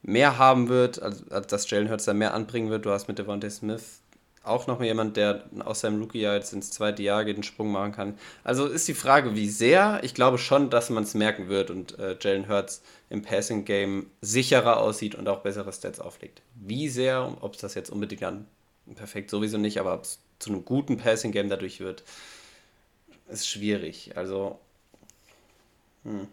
[0.02, 2.86] mehr haben wird, also dass Jalen Hurts da mehr anbringen wird.
[2.86, 4.00] Du hast mit Devontae Smith
[4.42, 7.92] auch noch jemand, der aus seinem Rookie-Jahr jetzt ins zweite Jahr geht, den Sprung machen
[7.92, 8.18] kann.
[8.42, 10.00] Also ist die Frage, wie sehr.
[10.02, 14.78] Ich glaube schon, dass man es merken wird und äh, Jalen Hurts im Passing-Game sicherer
[14.78, 16.42] aussieht und auch bessere Stats auflegt.
[16.56, 18.48] Wie sehr, ob es das jetzt unbedingt dann
[18.96, 22.02] perfekt sowieso nicht, aber ob es zu einem guten Passing-Game dadurch wird,
[23.28, 24.16] ist schwierig.
[24.16, 24.58] Also,
[26.04, 26.28] hm.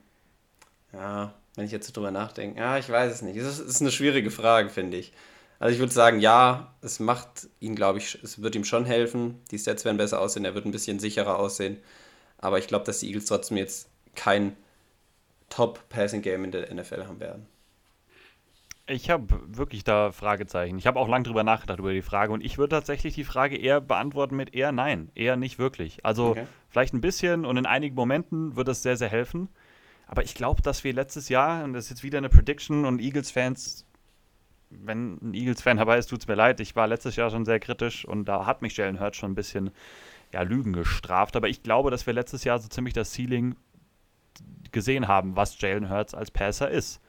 [0.94, 3.38] ja, wenn ich jetzt so drüber nachdenke, ja, ich weiß es nicht.
[3.38, 5.14] Es ist, ist eine schwierige Frage, finde ich.
[5.60, 9.42] Also ich würde sagen, ja, es macht ihn, glaube ich, es wird ihm schon helfen.
[9.50, 11.78] Die Stats werden besser aussehen, er wird ein bisschen sicherer aussehen.
[12.38, 14.56] Aber ich glaube, dass die Eagles trotzdem jetzt kein
[15.50, 17.48] Top-Passing-Game in der NFL haben werden.
[18.90, 20.78] Ich habe wirklich da Fragezeichen.
[20.78, 23.58] Ich habe auch lange drüber nachgedacht über die Frage und ich würde tatsächlich die Frage
[23.58, 26.06] eher beantworten mit eher nein, eher nicht wirklich.
[26.06, 26.48] Also okay.
[26.70, 29.50] vielleicht ein bisschen und in einigen Momenten wird es sehr, sehr helfen.
[30.08, 33.02] Aber ich glaube, dass wir letztes Jahr, und das ist jetzt wieder eine Prediction und
[33.02, 33.88] Eagles-Fans
[34.70, 36.60] wenn ein Eagles-Fan dabei ist, tut es mir leid.
[36.60, 39.36] Ich war letztes Jahr schon sehr kritisch und da hat mich Jalen Hurts schon ein
[39.36, 39.72] bisschen
[40.34, 41.36] ja, Lügen gestraft.
[41.36, 43.56] Aber ich glaube, dass wir letztes Jahr so ziemlich das Ceiling
[44.72, 47.02] gesehen haben, was Jalen Hurts als Passer ist.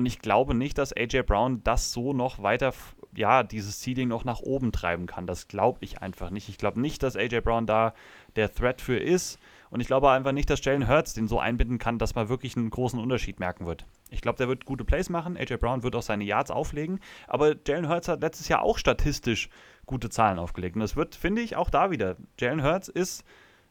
[0.00, 2.72] Und ich glaube nicht, dass AJ Brown das so noch weiter,
[3.14, 5.26] ja, dieses Ceiling noch nach oben treiben kann.
[5.26, 6.48] Das glaube ich einfach nicht.
[6.48, 7.92] Ich glaube nicht, dass AJ Brown da
[8.34, 9.38] der Threat für ist.
[9.68, 12.56] Und ich glaube einfach nicht, dass Jalen Hurts den so einbinden kann, dass man wirklich
[12.56, 13.84] einen großen Unterschied merken wird.
[14.08, 15.36] Ich glaube, der wird gute Plays machen.
[15.36, 16.98] AJ Brown wird auch seine Yards auflegen.
[17.26, 19.50] Aber Jalen Hurts hat letztes Jahr auch statistisch
[19.84, 20.76] gute Zahlen aufgelegt.
[20.76, 22.16] Und das wird, finde ich, auch da wieder.
[22.38, 23.22] Jalen Hurts ist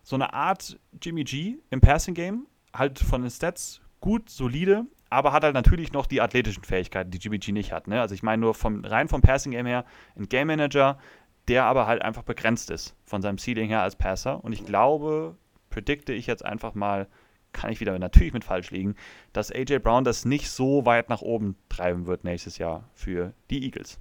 [0.04, 2.46] so eine Art Jimmy G im Passing Game.
[2.72, 7.18] Halt von den Stats gut, solide, aber hat halt natürlich noch die athletischen Fähigkeiten, die
[7.18, 7.88] Jimmy G nicht hat.
[7.88, 8.00] Ne?
[8.00, 9.86] Also ich meine nur vom, rein vom Passing Game her
[10.16, 11.00] ein Game Manager,
[11.48, 14.44] der aber halt einfach begrenzt ist von seinem Ceiling her als Passer.
[14.44, 15.36] Und ich glaube,
[15.70, 17.08] predikte ich jetzt einfach mal,
[17.54, 18.96] kann ich wieder natürlich mit falsch liegen,
[19.34, 23.64] dass AJ Brown das nicht so weit nach oben treiben wird nächstes Jahr für die
[23.64, 24.00] Eagles.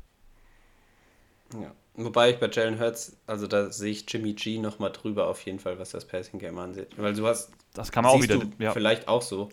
[1.54, 1.72] Ja.
[1.94, 5.58] Wobei ich bei Jalen Hurts, also da sehe ich Jimmy G nochmal drüber auf jeden
[5.58, 6.96] Fall, was das Passing Game ansieht.
[6.96, 7.50] Weil du hast.
[7.74, 8.40] Das kann man auch wieder.
[8.60, 8.70] Ja.
[8.70, 9.48] Vielleicht auch so.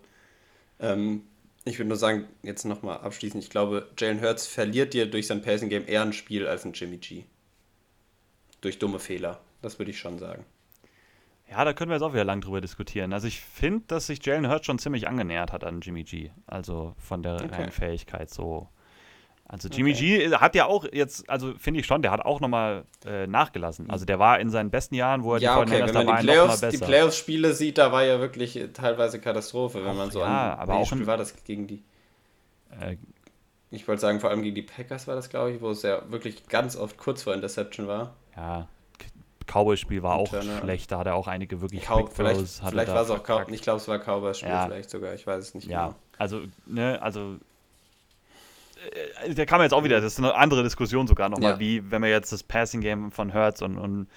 [0.80, 1.24] Ähm,
[1.66, 5.42] ich würde nur sagen, jetzt nochmal abschließend, ich glaube, Jalen Hurts verliert dir durch sein
[5.42, 7.24] Passing Game eher ein Spiel als ein Jimmy G.
[8.62, 9.42] Durch dumme Fehler.
[9.62, 10.46] Das würde ich schon sagen.
[11.50, 13.14] Ja, da können wir jetzt auch wieder lang drüber diskutieren.
[13.14, 16.32] Also ich finde, dass sich Jalen Hurts schon ziemlich angenähert hat an Jimmy G.
[16.46, 17.48] Also von der okay.
[17.48, 18.70] reinen Fähigkeit so.
[19.48, 20.28] Also Jimmy okay.
[20.30, 23.90] G hat ja auch jetzt, also finde ich schon, der hat auch nochmal äh, nachgelassen.
[23.92, 25.84] Also der war in seinen besten Jahren, wo er ja, die okay.
[25.86, 29.96] Wenn man die Playoffs, die Playoffs-Spiele sieht, da war ja wirklich teilweise Katastrophe, wenn Ach,
[29.96, 31.84] man so ja, an, aber auch Spiel war das gegen die
[32.80, 32.98] äh,
[33.72, 36.10] ich wollte sagen, vor allem gegen die Packers war das, glaube ich, wo es ja
[36.10, 38.16] wirklich ganz oft kurz vor Interception war.
[38.36, 38.68] Ja,
[39.48, 40.60] Cowboys-Spiel war auch Turner.
[40.60, 43.62] schlecht, da hat er auch einige wirklich Cow Vielleicht, vielleicht war es auch Cow ich
[43.62, 44.66] glaube, es war Cowboys-Spiel ja.
[44.66, 45.88] vielleicht sogar, ich weiß es nicht ja.
[45.88, 45.96] genau.
[46.18, 47.38] Also, ne, also äh,
[49.36, 51.60] da kann man jetzt auch wieder, das ist eine andere Diskussion sogar nochmal, ja.
[51.60, 54.08] wie wenn man jetzt das Passing-Game von Hertz und, und,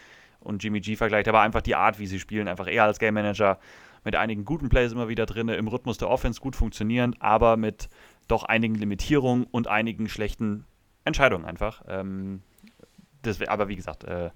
[0.40, 3.14] und Jimmy G vergleicht, aber einfach die Art, wie sie spielen, einfach eher als Game
[3.14, 3.58] Manager
[4.04, 7.88] mit einigen guten Plays immer wieder drin, im Rhythmus der Offense gut funktionierend, aber mit
[8.28, 10.64] doch einigen Limitierungen und einigen schlechten
[11.04, 11.82] Entscheidungen einfach.
[11.88, 12.42] Ähm,
[13.22, 14.30] das, aber wie gesagt, äh,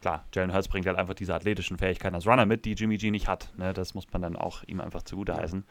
[0.00, 3.10] klar, Jalen Hurts bringt halt einfach diese athletischen Fähigkeiten als Runner mit, die Jimmy G
[3.10, 3.52] nicht hat.
[3.56, 3.72] Ne?
[3.72, 5.64] Das muss man dann auch ihm einfach zugute heißen.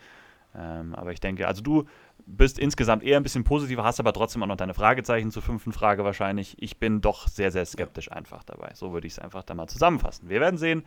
[0.55, 1.85] Ähm, aber ich denke, also du
[2.25, 5.73] bist insgesamt eher ein bisschen positiver, hast aber trotzdem auch noch deine Fragezeichen zur fünften
[5.73, 6.55] Frage wahrscheinlich.
[6.61, 8.71] Ich bin doch sehr, sehr skeptisch einfach dabei.
[8.75, 10.29] So würde ich es einfach dann mal zusammenfassen.
[10.29, 10.83] Wir werden sehen,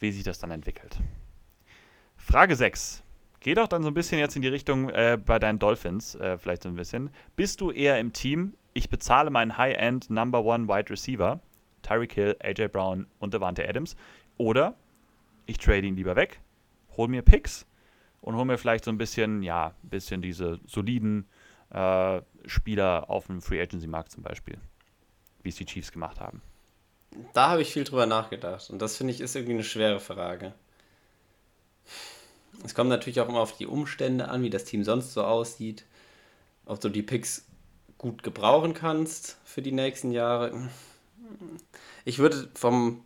[0.00, 0.98] wie sich das dann entwickelt.
[2.16, 3.02] Frage 6.
[3.40, 6.38] Geh doch dann so ein bisschen jetzt in die Richtung äh, bei deinen Dolphins, äh,
[6.38, 7.10] vielleicht so ein bisschen.
[7.34, 11.40] Bist du eher im Team, ich bezahle meinen High-End Number One Wide Receiver
[11.82, 13.96] Tyreek Hill, AJ Brown und Devante Adams.
[14.38, 14.76] Oder
[15.46, 16.40] ich trade ihn lieber weg,
[16.96, 17.66] hol mir Picks
[18.22, 21.28] und hol mir vielleicht so ein bisschen, ja, ein bisschen diese soliden
[21.70, 24.56] äh, Spieler auf dem Free Agency Markt zum Beispiel,
[25.42, 26.40] wie es die Chiefs gemacht haben.
[27.34, 30.54] Da habe ich viel drüber nachgedacht und das finde ich ist irgendwie eine schwere Frage.
[32.64, 35.84] Es kommt natürlich auch immer auf die Umstände an, wie das Team sonst so aussieht,
[36.64, 37.44] ob du die Picks
[37.98, 40.70] gut gebrauchen kannst für die nächsten Jahre
[42.04, 43.02] ich würde vom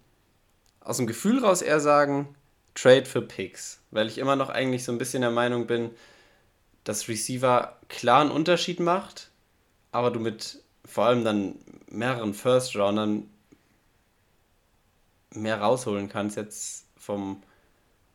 [0.80, 2.34] aus dem Gefühl raus eher sagen,
[2.76, 5.90] Trade für Picks, weil ich immer noch eigentlich so ein bisschen der Meinung bin,
[6.84, 9.30] dass Receiver klar einen Unterschied macht,
[9.90, 11.56] aber du mit vor allem dann
[11.88, 13.28] mehreren First-Roundern
[15.30, 17.42] mehr rausholen kannst jetzt vom,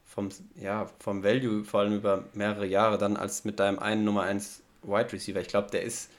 [0.05, 4.23] vom, ja, vom Value, vor allem über mehrere Jahre, dann als mit deinem einen Nummer
[4.23, 5.41] 1 Wide Receiver.
[5.41, 6.09] Ich glaube, der ist,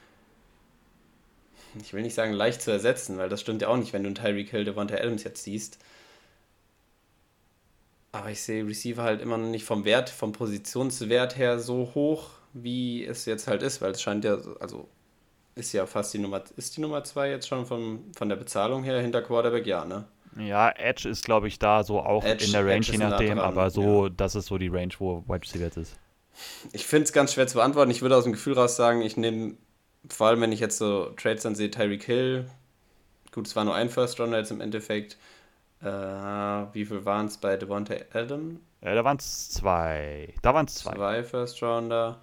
[1.81, 4.09] ich will nicht sagen leicht zu ersetzen, weil das stimmt ja auch nicht, wenn du
[4.09, 5.79] einen Tyreek Hill, Devonta Adams jetzt siehst.
[8.13, 12.29] Aber ich sehe Receiver halt immer noch nicht vom Wert, vom Positionswert her so hoch,
[12.53, 14.89] wie es jetzt halt ist, weil es scheint ja, also
[15.55, 18.85] ist ja fast die Nummer, ist die Nummer 2 jetzt schon von, von der Bezahlung
[18.85, 20.05] her hinter Quarterback, ja, ne?
[20.39, 23.71] Ja, Edge ist, glaube ich, da so auch Edge, in der Range, je nachdem, aber
[23.71, 24.13] so, ja.
[24.17, 25.99] das ist so die Range, wo Wide Receiver jetzt ist.
[26.73, 27.91] Ich finde es ganz schwer zu beantworten.
[27.91, 29.57] Ich würde aus dem Gefühl raus sagen, ich nehme,
[30.09, 32.47] vor allem wenn ich jetzt so Trades dann sehe, Tyreek Hill.
[33.33, 35.19] Gut, es war nur ein First Rounder jetzt im Endeffekt.
[35.83, 38.61] Äh, wie viel waren es bei Devonta Adam?
[38.83, 40.33] Ja, da waren es zwei.
[40.43, 40.95] Da waren es zwei.
[40.95, 42.21] Zwei First Rounder.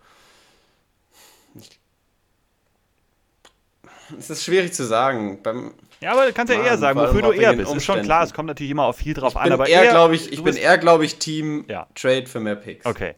[4.18, 5.42] Es ist schwierig zu sagen.
[5.44, 7.74] Beim, ja, aber du kannst ja eher sagen, wofür du eher bist.
[7.74, 9.52] Ist schon klar, es kommt natürlich immer auf viel drauf an.
[9.52, 11.88] Aber eher, glaube ich, ich bin eher, glaube ich, Team ja.
[11.96, 12.86] Trade für mehr Picks.
[12.86, 13.16] Okay.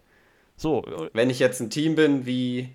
[0.57, 0.83] So.
[1.13, 2.69] Wenn ich jetzt ein Team bin wie.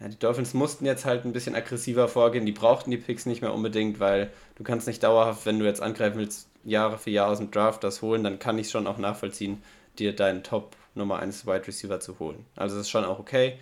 [0.00, 2.44] Ja, die Dolphins mussten jetzt halt ein bisschen aggressiver vorgehen.
[2.44, 5.80] Die brauchten die Picks nicht mehr unbedingt, weil du kannst nicht dauerhaft, wenn du jetzt
[5.80, 8.98] angreifen willst, Jahre für Jahre aus dem Draft das holen, dann kann ich schon auch
[8.98, 9.62] nachvollziehen,
[9.98, 12.44] dir deinen Top Nummer 1 Wide Receiver zu holen.
[12.56, 13.58] Also das ist schon auch okay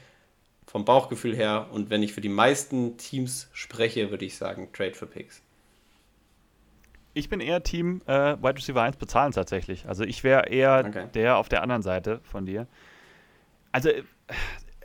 [0.71, 1.67] vom Bauchgefühl her.
[1.73, 5.43] Und wenn ich für die meisten Teams spreche, würde ich sagen, Trade für Picks.
[7.13, 9.87] Ich bin eher Team äh, Wide Receiver 1 bezahlen tatsächlich.
[9.89, 11.09] Also ich wäre eher okay.
[11.13, 12.69] der auf der anderen Seite von dir.
[13.73, 14.05] Also äh,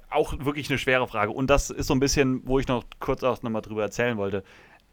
[0.10, 1.32] auch wirklich eine schwere Frage.
[1.32, 4.44] Und das ist so ein bisschen, wo ich noch kurz auch nochmal drüber erzählen wollte.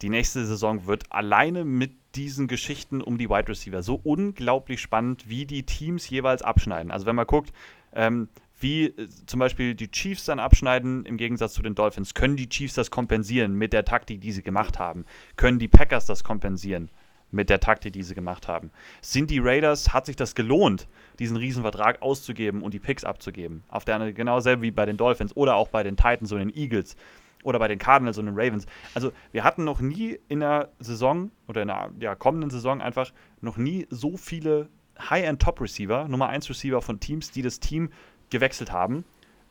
[0.03, 5.29] Die nächste Saison wird alleine mit diesen Geschichten um die Wide Receiver so unglaublich spannend,
[5.29, 6.91] wie die Teams jeweils abschneiden.
[6.91, 7.53] Also wenn man guckt,
[7.93, 8.27] ähm,
[8.59, 12.13] wie äh, zum Beispiel die Chiefs dann abschneiden im Gegensatz zu den Dolphins.
[12.13, 15.05] Können die Chiefs das kompensieren mit der Taktik, die sie gemacht haben?
[15.37, 16.89] Können die Packers das kompensieren
[17.31, 18.71] mit der Taktik, die sie gemacht haben?
[18.99, 23.63] Sind die Raiders, hat sich das gelohnt, diesen Riesenvertrag auszugeben und die Picks abzugeben?
[23.69, 26.39] Auf der anderen, genau selber wie bei den Dolphins oder auch bei den Titans und
[26.39, 26.97] den Eagles
[27.43, 28.65] oder bei den Cardinals und den Ravens.
[28.93, 33.11] Also wir hatten noch nie in der Saison oder in der ja, kommenden Saison einfach
[33.41, 34.69] noch nie so viele
[34.99, 37.89] High-End-Top-Receiver, Nummer 1 Receiver von Teams, die das Team
[38.29, 39.05] gewechselt haben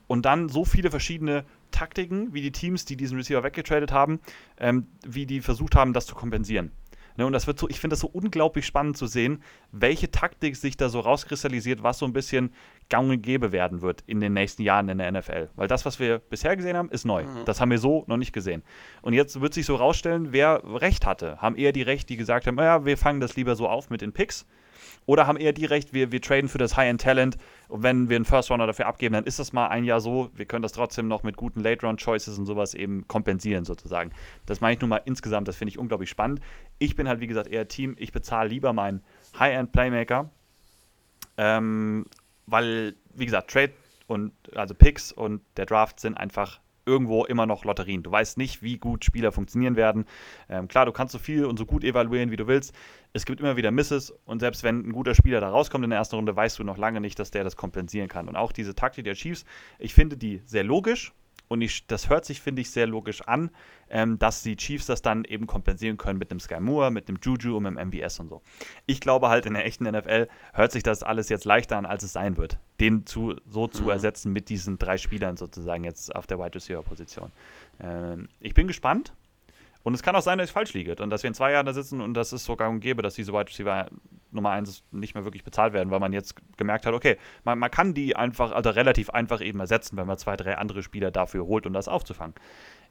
[0.07, 4.21] und dann so viele verschiedene Taktiken, wie die Teams, die diesen Receiver weggetradet haben,
[4.59, 6.71] ähm, wie die versucht haben, das zu kompensieren.
[7.17, 10.57] Ne, und das wird so, ich finde das so unglaublich spannend zu sehen, welche Taktik
[10.57, 12.53] sich da so rauskristallisiert, was so ein bisschen
[12.89, 15.51] gang und gäbe werden wird in den nächsten Jahren in der NFL.
[15.57, 17.25] Weil das, was wir bisher gesehen haben, ist neu.
[17.25, 17.45] Mhm.
[17.45, 18.63] Das haben wir so noch nicht gesehen.
[19.03, 21.39] Und jetzt wird sich so rausstellen, wer Recht hatte.
[21.39, 24.01] Haben eher die Recht, die gesagt haben, naja, wir fangen das lieber so auf mit
[24.01, 24.47] den Picks
[25.07, 27.37] oder haben eher die recht, wir, wir traden für das High-End-Talent
[27.69, 30.31] und wenn wir einen First-Runner dafür abgeben, dann ist das mal ein Jahr so.
[30.35, 34.13] Wir können das trotzdem noch mit guten Late-Round-Choices und sowas eben kompensieren sozusagen.
[34.47, 36.41] Das meine ich nun mal insgesamt, das finde ich unglaublich spannend.
[36.79, 39.03] Ich bin halt, wie gesagt, eher Team, ich bezahle lieber meinen
[39.39, 40.31] High-End-Playmaker,
[41.37, 42.07] ähm,
[42.53, 43.73] weil, wie gesagt, Trade
[44.07, 48.03] und also Picks und der Draft sind einfach irgendwo immer noch Lotterien.
[48.03, 50.05] Du weißt nicht, wie gut Spieler funktionieren werden.
[50.49, 52.75] Ähm, klar, du kannst so viel und so gut evaluieren, wie du willst.
[53.13, 55.99] Es gibt immer wieder Misses und selbst wenn ein guter Spieler da rauskommt in der
[55.99, 58.29] ersten Runde, weißt du noch lange nicht, dass der das kompensieren kann.
[58.29, 59.45] Und auch diese Taktik der Chiefs,
[59.79, 61.13] ich finde die sehr logisch
[61.53, 63.51] und ich, das hört sich, finde ich, sehr logisch an,
[63.91, 67.19] ähm, dass die Chiefs das dann eben kompensieren können mit dem Sky Moore, mit dem
[67.23, 68.41] Juju und mit dem MVS und so.
[68.87, 72.03] Ich glaube halt, in der echten NFL hört sich das alles jetzt leichter an, als
[72.03, 73.91] es sein wird, den zu, so zu mhm.
[73.91, 77.31] ersetzen mit diesen drei Spielern sozusagen jetzt auf der Wide Receiver Position.
[77.81, 79.13] Ähm, ich bin gespannt.
[79.83, 81.67] Und es kann auch sein, dass ich falsch liege und dass wir in zwei Jahren
[81.67, 83.89] da sitzen und das ist sogar und gäbe, dass diese Wide Receiver
[84.31, 87.71] Nummer 1 nicht mehr wirklich bezahlt werden, weil man jetzt gemerkt hat, okay, man, man
[87.71, 91.47] kann die einfach, also relativ einfach eben ersetzen, wenn man zwei, drei andere Spieler dafür
[91.47, 92.35] holt, um das aufzufangen.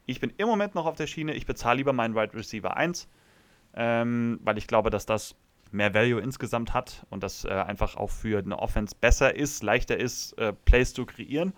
[0.05, 3.07] Ich bin im Moment noch auf der Schiene, ich bezahle lieber meinen Wide Receiver 1,
[3.75, 5.35] ähm, weil ich glaube, dass das
[5.71, 9.97] mehr Value insgesamt hat und das äh, einfach auch für eine Offense besser ist, leichter
[9.97, 11.53] ist, äh, Plays zu kreieren.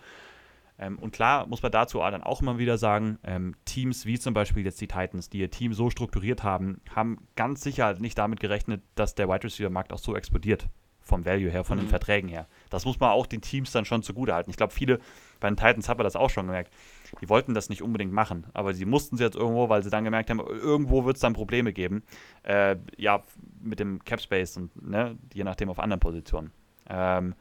[0.78, 4.34] Ähm, und klar muss man dazu dann auch immer wieder sagen, ähm, Teams wie zum
[4.34, 8.40] Beispiel jetzt die Titans, die ihr Team so strukturiert haben, haben ganz sicher nicht damit
[8.40, 10.68] gerechnet, dass der Wide Receiver Markt auch so explodiert.
[11.06, 11.82] Vom Value her, von mhm.
[11.82, 12.46] den Verträgen her.
[12.70, 14.48] Das muss man auch den Teams dann schon zugute halten.
[14.48, 15.00] Ich glaube, viele,
[15.38, 16.72] bei den Titans hat man das auch schon gemerkt,
[17.20, 20.04] die wollten das nicht unbedingt machen, aber sie mussten es jetzt irgendwo, weil sie dann
[20.04, 22.04] gemerkt haben, irgendwo wird es dann Probleme geben.
[22.42, 23.20] Äh, ja,
[23.60, 26.52] mit dem Cap Space und ne, je nachdem auf anderen Positionen.
[26.88, 27.34] Ähm,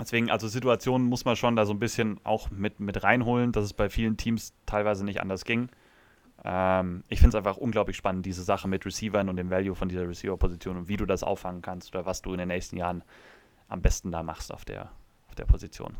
[0.00, 3.64] Deswegen, also Situationen muss man schon da so ein bisschen auch mit, mit reinholen, dass
[3.64, 5.68] es bei vielen Teams teilweise nicht anders ging.
[6.42, 9.88] Ähm, ich finde es einfach unglaublich spannend, diese Sache mit Receivern und dem Value von
[9.88, 13.04] dieser Receiver-Position und wie du das auffangen kannst oder was du in den nächsten Jahren
[13.68, 14.90] am besten da machst auf der,
[15.28, 15.96] auf der Position.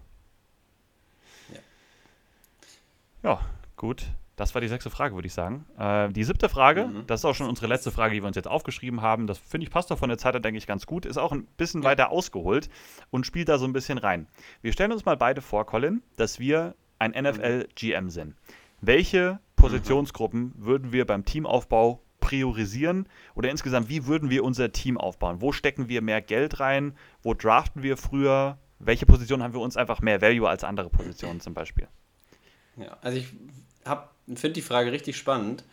[3.23, 3.31] Ja.
[3.31, 3.41] ja,
[3.81, 5.67] Gut, das war die sechste Frage, würde ich sagen.
[5.79, 7.07] Äh, die siebte Frage, mhm.
[7.07, 9.27] das ist auch schon unsere letzte Frage, die wir uns jetzt aufgeschrieben haben.
[9.27, 11.05] Das finde ich passt doch von der Zeit her, denke ich, ganz gut.
[11.05, 11.91] Ist auch ein bisschen ja.
[11.91, 12.71] weiter ausgeholt
[13.11, 14.27] und spielt da so ein bisschen rein.
[14.63, 18.35] Wir stellen uns mal beide vor, Colin, dass wir ein NFL-GM sind.
[18.81, 20.65] Welche Positionsgruppen mhm.
[20.65, 25.41] würden wir beim Teamaufbau priorisieren oder insgesamt, wie würden wir unser Team aufbauen?
[25.41, 26.95] Wo stecken wir mehr Geld rein?
[27.23, 28.59] Wo draften wir früher?
[28.79, 31.89] Welche Positionen haben wir uns einfach mehr Value als andere Positionen zum Beispiel?
[32.77, 33.35] Ja, also ich
[34.39, 35.65] finde die Frage richtig spannend.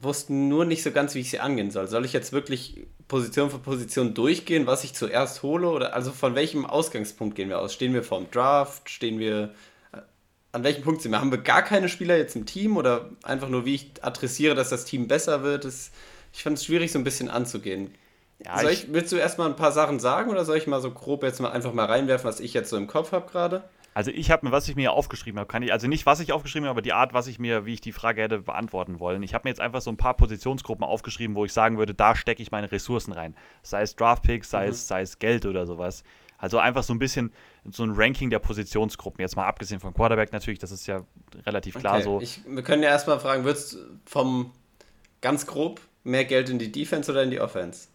[0.00, 1.88] Wusste nur nicht so ganz, wie ich sie angehen soll.
[1.88, 5.68] Soll ich jetzt wirklich Position für Position durchgehen, was ich zuerst hole?
[5.68, 7.72] Oder also von welchem Ausgangspunkt gehen wir aus?
[7.72, 8.90] Stehen wir vorm Draft?
[8.90, 9.54] Stehen wir.
[9.92, 9.98] Äh,
[10.52, 11.20] an welchem Punkt sind wir?
[11.20, 14.70] Haben wir gar keine Spieler jetzt im Team oder einfach nur, wie ich adressiere, dass
[14.70, 15.64] das Team besser wird?
[15.64, 15.90] Das,
[16.32, 17.94] ich fand es schwierig, so ein bisschen anzugehen.
[18.44, 20.82] Ja, soll ich, ich, willst du erstmal ein paar Sachen sagen oder soll ich mal
[20.82, 23.64] so grob jetzt mal einfach mal reinwerfen, was ich jetzt so im Kopf habe gerade?
[23.96, 26.30] Also ich habe mir, was ich mir aufgeschrieben habe, kann ich, also nicht, was ich
[26.30, 29.22] aufgeschrieben habe, aber die Art, was ich mir, wie ich die Frage hätte beantworten wollen.
[29.22, 32.14] Ich habe mir jetzt einfach so ein paar Positionsgruppen aufgeschrieben, wo ich sagen würde, da
[32.14, 33.34] stecke ich meine Ressourcen rein.
[33.62, 34.72] Sei es Draftpicks, sei, mhm.
[34.72, 36.04] es, sei es Geld oder sowas.
[36.36, 37.32] Also einfach so ein bisschen
[37.70, 39.22] so ein Ranking der Positionsgruppen.
[39.22, 41.02] Jetzt mal abgesehen von Quarterback natürlich, das ist ja
[41.46, 42.04] relativ klar okay.
[42.04, 42.20] so.
[42.20, 44.52] Ich, wir können ja erstmal fragen, würdest du vom
[45.22, 47.88] ganz grob mehr Geld in die Defense oder in die Offense?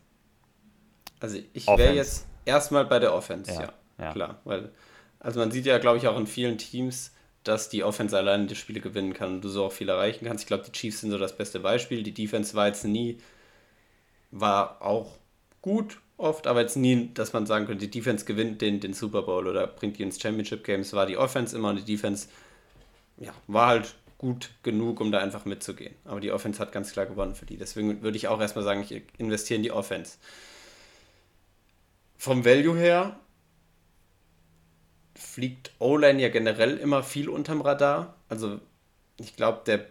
[1.20, 4.12] Also ich wäre jetzt erstmal bei der Offense, ja, ja, ja.
[4.14, 4.72] klar, weil
[5.22, 7.12] also man sieht ja, glaube ich, auch in vielen Teams,
[7.44, 10.44] dass die Offense alleine die Spiele gewinnen kann und du so auch viel erreichen kannst.
[10.44, 12.04] Ich glaube, die Chiefs sind so das beste Beispiel.
[12.04, 13.18] Die Defense war jetzt nie,
[14.32, 15.18] war auch
[15.62, 19.24] gut oft, aber jetzt nie, dass man sagen könnte, die Defense gewinnt den, den Super
[19.24, 20.94] Bowl oder bringt die ins Championship Games.
[20.94, 22.28] War die Offense immer und die Defense
[23.18, 25.96] ja, war halt gut genug, um da einfach mitzugehen.
[26.06, 27.58] Aber die Offense hat ganz klar gewonnen für die.
[27.58, 30.18] Deswegen würde ich auch erstmal sagen, ich investiere in die Offense.
[32.18, 33.20] Vom Value her
[35.32, 38.16] fliegt O-Line ja generell immer viel unterm Radar.
[38.28, 38.60] Also
[39.18, 39.86] ich glaube, der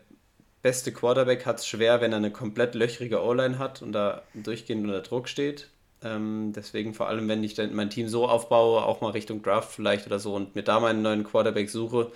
[0.61, 4.85] beste Quarterback hat es schwer, wenn er eine komplett löchrige O-Line hat und da durchgehend
[4.85, 5.69] unter Druck steht.
[6.03, 9.73] Ähm, deswegen vor allem, wenn ich dann mein Team so aufbaue, auch mal Richtung Draft
[9.73, 12.13] vielleicht oder so und mir da meinen neuen Quarterback suche,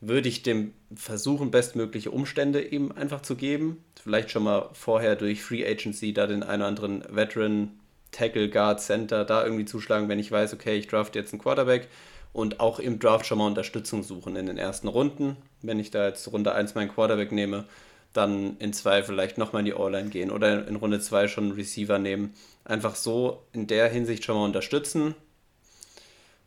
[0.00, 3.84] würde ich dem versuchen, bestmögliche Umstände eben einfach zu geben.
[4.00, 7.72] Vielleicht schon mal vorher durch Free Agency da den einen oder anderen Veteran,
[8.12, 11.88] Tackle, Guard, Center da irgendwie zuschlagen, wenn ich weiß, okay, ich draft jetzt einen Quarterback
[12.32, 15.36] und auch im Draft schon mal Unterstützung suchen in den ersten Runden.
[15.62, 17.64] Wenn ich da jetzt Runde 1 meinen Quarterback nehme,
[18.12, 21.52] dann in 2 vielleicht nochmal in die All-Line gehen oder in Runde 2 schon einen
[21.52, 22.34] Receiver nehmen.
[22.64, 25.14] Einfach so in der Hinsicht schon mal unterstützen.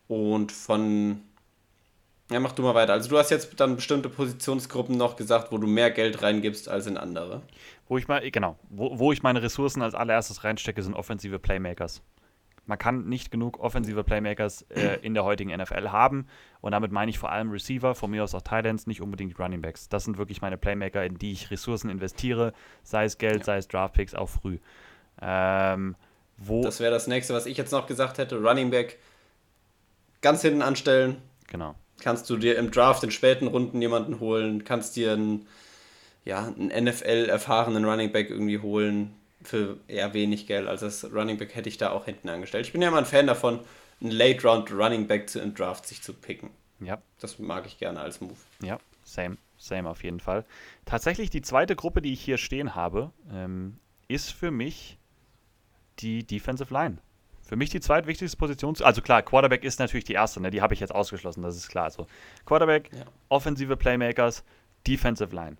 [0.07, 1.21] Und von.
[2.31, 2.93] Ja, mach du mal weiter.
[2.93, 6.87] Also du hast jetzt dann bestimmte Positionsgruppen noch gesagt, wo du mehr Geld reingibst als
[6.87, 7.41] in andere.
[7.87, 12.01] Wo ich mal, genau, wo, wo ich meine Ressourcen als allererstes reinstecke, sind offensive Playmakers.
[12.65, 16.27] Man kann nicht genug offensive Playmakers äh, in der heutigen NFL haben.
[16.61, 19.61] Und damit meine ich vor allem Receiver, von mir aus auch Thailands, nicht unbedingt Running
[19.61, 19.89] Backs.
[19.89, 22.53] Das sind wirklich meine Playmaker, in die ich Ressourcen investiere,
[22.83, 23.43] sei es Geld, ja.
[23.43, 24.59] sei es Draftpicks, auch früh.
[25.21, 25.95] Ähm,
[26.37, 28.41] wo das wäre das nächste, was ich jetzt noch gesagt hätte.
[28.41, 28.97] Running Back
[30.21, 31.17] ganz hinten anstellen.
[31.47, 31.75] Genau.
[32.01, 35.47] Kannst du dir im Draft in späten Runden jemanden holen, kannst dir einen,
[36.25, 39.13] ja, einen NFL-erfahrenen Running Back irgendwie holen,
[39.43, 40.67] für eher wenig Geld.
[40.67, 42.65] Also das Running Back hätte ich da auch hinten angestellt.
[42.65, 43.59] Ich bin ja immer ein Fan davon,
[44.01, 46.49] einen Late Round Running Back zu, im Draft sich zu picken.
[46.79, 47.01] Ja.
[47.19, 48.35] Das mag ich gerne als Move.
[48.61, 50.45] Ja, same, same auf jeden Fall.
[50.85, 54.97] Tatsächlich die zweite Gruppe, die ich hier stehen habe, ähm, ist für mich
[55.99, 56.97] die Defensive Line.
[57.41, 58.75] Für mich die zweitwichtigste Position.
[58.81, 60.49] Also klar, Quarterback ist natürlich die erste, ne?
[60.49, 61.85] die habe ich jetzt ausgeschlossen, das ist klar.
[61.85, 62.07] Also
[62.45, 63.05] Quarterback, ja.
[63.29, 64.43] offensive Playmakers,
[64.87, 65.57] Defensive Line.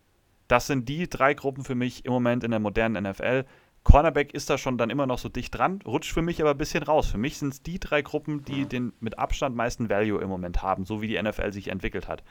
[0.48, 3.46] Das sind die drei Gruppen für mich im Moment in der modernen NFL.
[3.84, 6.58] Cornerback ist da schon dann immer noch so dicht dran, rutscht für mich aber ein
[6.58, 7.08] bisschen raus.
[7.08, 10.62] Für mich sind es die drei Gruppen, die den mit Abstand meisten Value im Moment
[10.62, 12.24] haben, so wie die NFL sich entwickelt hat.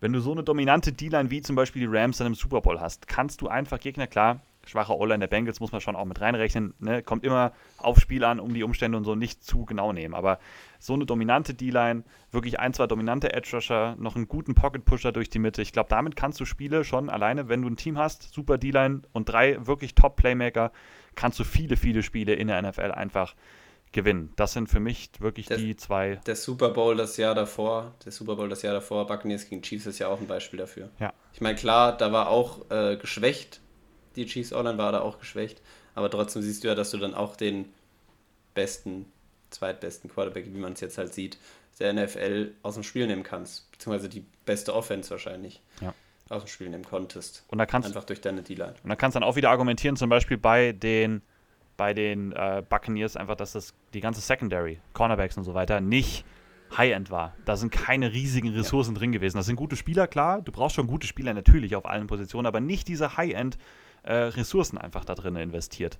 [0.00, 2.80] Wenn du so eine dominante D-Line wie zum Beispiel die Rams dann im Super Bowl
[2.80, 6.20] hast, kannst du einfach Gegner, klar, schwache O-Line der Bengals muss man schon auch mit
[6.20, 6.74] reinrechnen.
[6.78, 7.02] Ne?
[7.02, 10.14] Kommt immer auf Spiel an, um die Umstände und so nicht zu genau nehmen.
[10.14, 10.38] Aber
[10.78, 15.38] so eine dominante D-Line, wirklich ein, zwei dominante Edge-Rusher, noch einen guten Pocket-Pusher durch die
[15.38, 15.62] Mitte.
[15.62, 19.02] Ich glaube, damit kannst du Spiele schon alleine, wenn du ein Team hast, super D-Line
[19.12, 20.72] und drei wirklich Top-Playmaker,
[21.14, 23.34] kannst du viele, viele Spiele in der NFL einfach
[23.94, 24.32] gewinnen.
[24.36, 26.16] Das sind für mich wirklich der, die zwei.
[26.26, 29.86] Der Super Bowl das Jahr davor, der Super Bowl das Jahr davor, Buccaneers gegen Chiefs
[29.86, 30.90] ist ja auch ein Beispiel dafür.
[30.98, 31.14] Ja.
[31.32, 33.60] Ich meine, klar, da war auch äh, geschwächt
[34.16, 35.60] die Chiefs Online war da auch geschwächt.
[35.94, 37.66] Aber trotzdem siehst du ja, dass du dann auch den
[38.54, 39.06] besten,
[39.50, 41.38] zweitbesten Quarterback, wie man es jetzt halt sieht,
[41.78, 43.70] der NFL aus dem Spiel nehmen kannst.
[43.72, 45.60] Beziehungsweise die beste Offense wahrscheinlich.
[45.80, 45.94] Ja.
[46.30, 47.44] Aus dem Spiel nehmen konntest.
[47.48, 48.74] Und da kannst, Einfach durch deine D-Line.
[48.82, 51.20] Und da kannst du dann auch wieder argumentieren, zum Beispiel bei den,
[51.76, 56.24] bei den äh, Buccaneers, einfach, dass das die ganze Secondary, Cornerbacks und so weiter, nicht
[56.76, 57.34] High-End war.
[57.44, 59.00] Da sind keine riesigen Ressourcen ja.
[59.00, 59.36] drin gewesen.
[59.36, 60.40] Das sind gute Spieler, klar.
[60.40, 64.30] Du brauchst schon gute Spieler natürlich auf allen Positionen, aber nicht diese High-End-Ressourcen äh,
[64.78, 65.98] einfach da drin investiert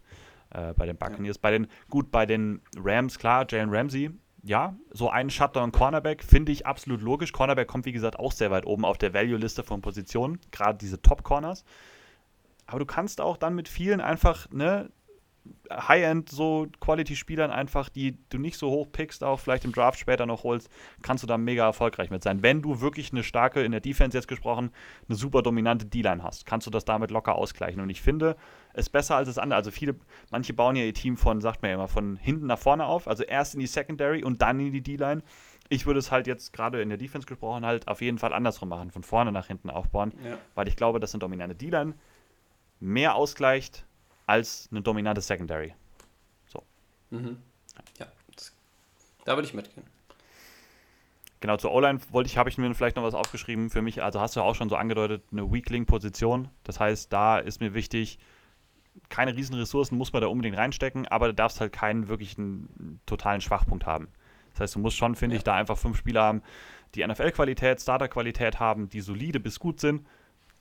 [0.50, 1.36] äh, bei den Buccaneers.
[1.36, 1.40] Ja.
[1.42, 4.11] Bei den, gut, bei den Rams, klar, Jalen Ramsey,
[4.42, 7.32] ja, so einen Shutdown-Cornerback finde ich absolut logisch.
[7.32, 11.00] Cornerback kommt, wie gesagt, auch sehr weit oben auf der Value-Liste von Positionen, gerade diese
[11.00, 11.64] Top-Corners.
[12.66, 14.90] Aber du kannst auch dann mit vielen einfach, ne,
[15.70, 20.26] High-End so Quality-Spielern einfach, die du nicht so hoch pickst, auch vielleicht im Draft später
[20.26, 20.70] noch holst,
[21.03, 22.42] kannst du da mega erfolgreich mit sein.
[22.42, 24.70] Wenn du wirklich eine starke, in der Defense jetzt gesprochen,
[25.09, 27.80] eine super dominante D-Line hast, kannst du das damit locker ausgleichen.
[27.80, 28.36] Und ich finde
[28.72, 29.57] es besser als das andere.
[29.57, 29.97] Also viele,
[30.30, 33.07] manche bauen ja ihr Team von, sagt man ja immer, von hinten nach vorne auf,
[33.07, 35.22] also erst in die Secondary und dann in die D-Line.
[35.68, 38.68] Ich würde es halt jetzt gerade in der Defense gesprochen halt auf jeden Fall andersrum
[38.68, 40.36] machen, von vorne nach hinten aufbauen, ja.
[40.55, 41.95] weil ich glaube, dass eine dominante D-Line
[42.80, 43.86] mehr ausgleicht
[44.27, 45.75] als eine dominante Secondary.
[46.47, 46.62] So.
[47.11, 47.39] Mhm.
[47.99, 48.53] Ja, das,
[49.25, 49.87] da würde ich mitgehen.
[51.41, 54.03] Genau, zur O-Line wollte ich, habe ich mir vielleicht noch was aufgeschrieben für mich.
[54.03, 56.49] Also hast du auch schon so angedeutet, eine Weakling-Position.
[56.62, 58.18] Das heißt, da ist mir wichtig,
[59.11, 63.43] keine riesen Ressourcen muss man da unbedingt reinstecken, aber du darfst halt keinen wirklichen totalen
[63.43, 64.09] Schwachpunkt haben.
[64.53, 65.39] Das heißt, du musst schon, finde ja.
[65.39, 66.43] ich, da einfach fünf Spieler haben,
[66.95, 70.07] die NFL-Qualität, Starter-Qualität haben, die solide bis gut sind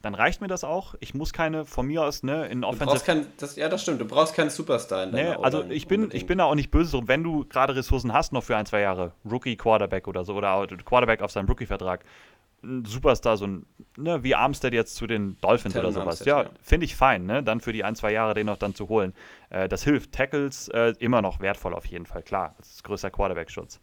[0.03, 0.95] dann reicht mir das auch.
[0.99, 2.85] Ich muss keine von mir aus ne, in Offensive.
[2.85, 4.01] Du brauchst kein, das, ja, das stimmt.
[4.01, 6.91] Du brauchst keinen Superstar in nee, Also ich bin, ich bin da auch nicht böse
[6.91, 10.35] drum, wenn du gerade Ressourcen hast noch für ein, zwei Jahre, Rookie Quarterback oder so,
[10.35, 12.03] oder Quarterback auf seinem Rookie-Vertrag,
[12.63, 16.07] ein Superstar, so ein, ne, wie Armstead jetzt zu den Dolphins Tell oder sowas.
[16.07, 16.49] Armstead, ja, ja.
[16.61, 17.41] finde ich fein, ne?
[17.41, 19.13] Dann für die ein, zwei Jahre den noch dann zu holen.
[19.51, 20.11] Äh, das hilft.
[20.11, 22.55] Tackles äh, immer noch wertvoll auf jeden Fall, klar.
[22.57, 23.79] Das ist größer Quarterback-Schutz.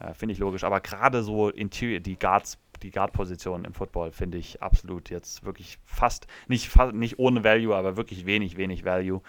[0.00, 0.64] Äh, finde ich logisch.
[0.64, 5.78] Aber gerade so Interior, die Guards die Guard-Position im Football finde ich absolut jetzt wirklich
[5.84, 9.20] fast, nicht, nicht ohne Value, aber wirklich wenig, wenig Value.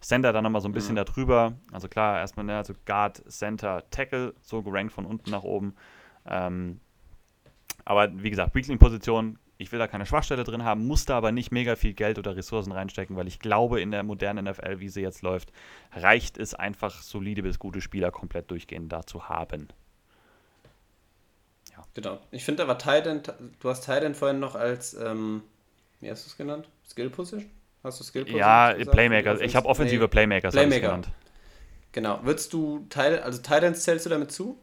[0.00, 1.04] Center dann nochmal so ein bisschen mhm.
[1.04, 1.54] darüber.
[1.72, 5.74] Also klar, erstmal ne, also Guard, Center, Tackle, so gerankt von unten nach oben.
[6.26, 6.80] Ähm,
[7.84, 11.50] aber wie gesagt, Weakling-Position, ich will da keine Schwachstelle drin haben, muss da aber nicht
[11.50, 15.00] mega viel Geld oder Ressourcen reinstecken, weil ich glaube, in der modernen NFL, wie sie
[15.00, 15.52] jetzt läuft,
[15.92, 19.68] reicht es einfach, solide bis gute Spieler komplett durchgehend da zu haben.
[21.98, 22.20] Genau.
[22.30, 23.22] Ich finde aber Titan,
[23.58, 25.42] du hast Titan vorhin noch als, ähm,
[26.00, 26.68] wie hast du es genannt?
[26.88, 27.50] Skill Position?
[27.82, 28.38] Hast du Skill Position?
[28.38, 28.92] Ja, gesagt?
[28.92, 29.40] Playmaker.
[29.40, 30.80] Ich habe offensive nee, Playmakers Playmaker.
[30.80, 31.08] genannt.
[31.90, 32.20] Genau.
[32.22, 34.56] Würdest du Titan, also Titans zählst du damit zu?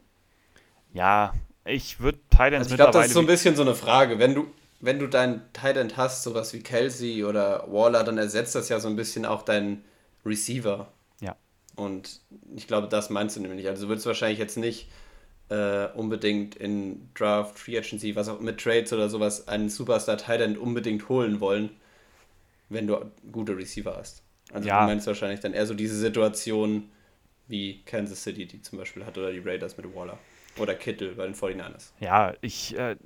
[0.94, 1.34] Ja,
[1.66, 4.18] ich würde Titans also Ich glaube, das ist so ein bisschen so eine Frage.
[4.18, 4.46] Wenn du,
[4.80, 8.88] wenn du deinen Titan hast, sowas wie Kelsey oder Waller, dann ersetzt das ja so
[8.88, 9.84] ein bisschen auch deinen
[10.24, 10.90] Receiver.
[11.20, 11.36] Ja.
[11.74, 12.22] Und
[12.54, 13.68] ich glaube, das meinst du nämlich.
[13.68, 14.88] Also du würdest wahrscheinlich jetzt nicht
[15.48, 20.56] äh, unbedingt in Draft, Free Agency, was auch mit Trades oder sowas, einen Superstar Tight
[20.58, 21.70] unbedingt holen wollen,
[22.68, 22.98] wenn du
[23.30, 24.22] gute Receiver hast.
[24.52, 24.80] Also ja.
[24.80, 26.90] du meinst wahrscheinlich dann eher so diese Situation
[27.48, 30.18] wie Kansas City, die zum Beispiel hat, oder die Raiders mit Waller.
[30.58, 31.92] Oder Kittle bei den 49ers.
[32.00, 32.96] Ja, ich, äh,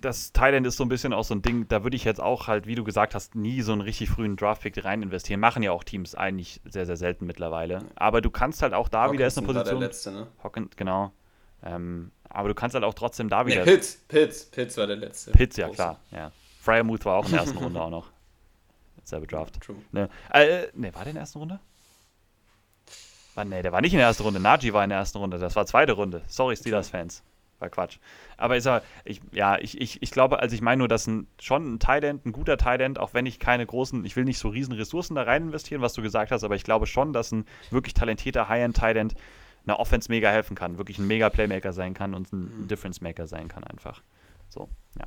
[0.00, 2.46] das Thailand ist so ein bisschen auch so ein Ding, da würde ich jetzt auch
[2.46, 5.40] halt, wie du gesagt hast, nie so einen richtig frühen Draftpick rein investieren.
[5.40, 7.80] Machen ja auch Teams eigentlich sehr, sehr selten mittlerweile.
[7.96, 9.80] Aber du kannst halt auch da Hawkinson wieder ist eine Position.
[9.80, 10.26] Der letzte, ne?
[10.42, 11.12] Hawkins, genau.
[11.62, 13.64] Ähm, aber du kannst halt auch trotzdem da wieder.
[13.64, 15.32] Nee, Pitts, Pitts, Pitts war der letzte.
[15.32, 15.98] Pitts, ja klar.
[16.10, 16.32] Ja.
[16.60, 18.10] Fryermuth war auch in der ersten Runde auch noch.
[19.04, 19.60] Selbe Draft.
[19.60, 19.76] True.
[19.92, 21.60] Ne, äh, ne, war der in der ersten Runde?
[23.36, 24.40] War, ne, der war nicht in der ersten Runde.
[24.40, 25.38] Najee war in der ersten Runde.
[25.38, 26.22] Das war zweite Runde.
[26.26, 27.22] Sorry, Steelers-Fans.
[27.58, 27.98] War Quatsch.
[28.36, 28.68] Aber ist
[29.04, 32.26] ich, ja, ich, ich, ich glaube, also ich meine nur, dass ein, schon ein Tident,
[32.26, 35.22] ein guter Tident, auch wenn ich keine großen, ich will nicht so riesen Ressourcen da
[35.22, 39.14] rein investieren, was du gesagt hast, aber ich glaube schon, dass ein wirklich talentierter High-End-Tident
[39.66, 42.68] einer Offense mega helfen kann, wirklich ein mega Playmaker sein kann und ein mhm.
[42.68, 44.02] Difference Maker sein kann einfach.
[44.48, 45.06] So, ja.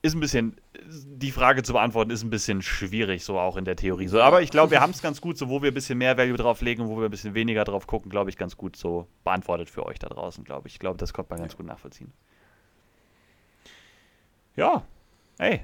[0.00, 0.56] Ist ein bisschen,
[0.86, 4.06] die Frage zu beantworten ist ein bisschen schwierig, so auch in der Theorie.
[4.06, 6.16] So, aber ich glaube, wir haben es ganz gut, so wo wir ein bisschen mehr
[6.16, 8.76] Value drauf legen und wo wir ein bisschen weniger drauf gucken, glaube ich, ganz gut
[8.76, 10.74] so beantwortet für euch da draußen, glaube ich.
[10.74, 12.12] Ich glaube, das konnte man ganz gut nachvollziehen.
[14.54, 14.84] Ja,
[15.38, 15.62] ey,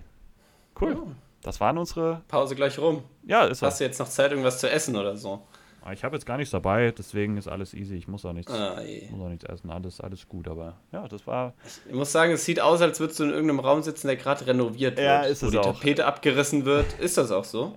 [0.80, 1.14] cool.
[1.42, 2.22] Das waren unsere.
[2.26, 3.05] Pause gleich rum.
[3.24, 5.46] Ja, ist Hast du jetzt noch Zeit, irgendwas zu essen oder so?
[5.87, 7.97] Ah, ich habe jetzt gar nichts dabei, deswegen ist alles easy.
[7.97, 8.80] Ich muss auch nichts, ah,
[9.11, 9.68] muss auch nichts essen.
[9.68, 11.53] Alles, alles gut, aber ja, das war.
[11.87, 14.47] Ich muss sagen, es sieht aus, als würdest du in irgendeinem Raum sitzen, der gerade
[14.47, 15.07] renoviert wird.
[15.07, 15.74] Ja, ist es wo die auch.
[15.74, 16.99] Tapete abgerissen wird.
[17.01, 17.76] Ist das auch so?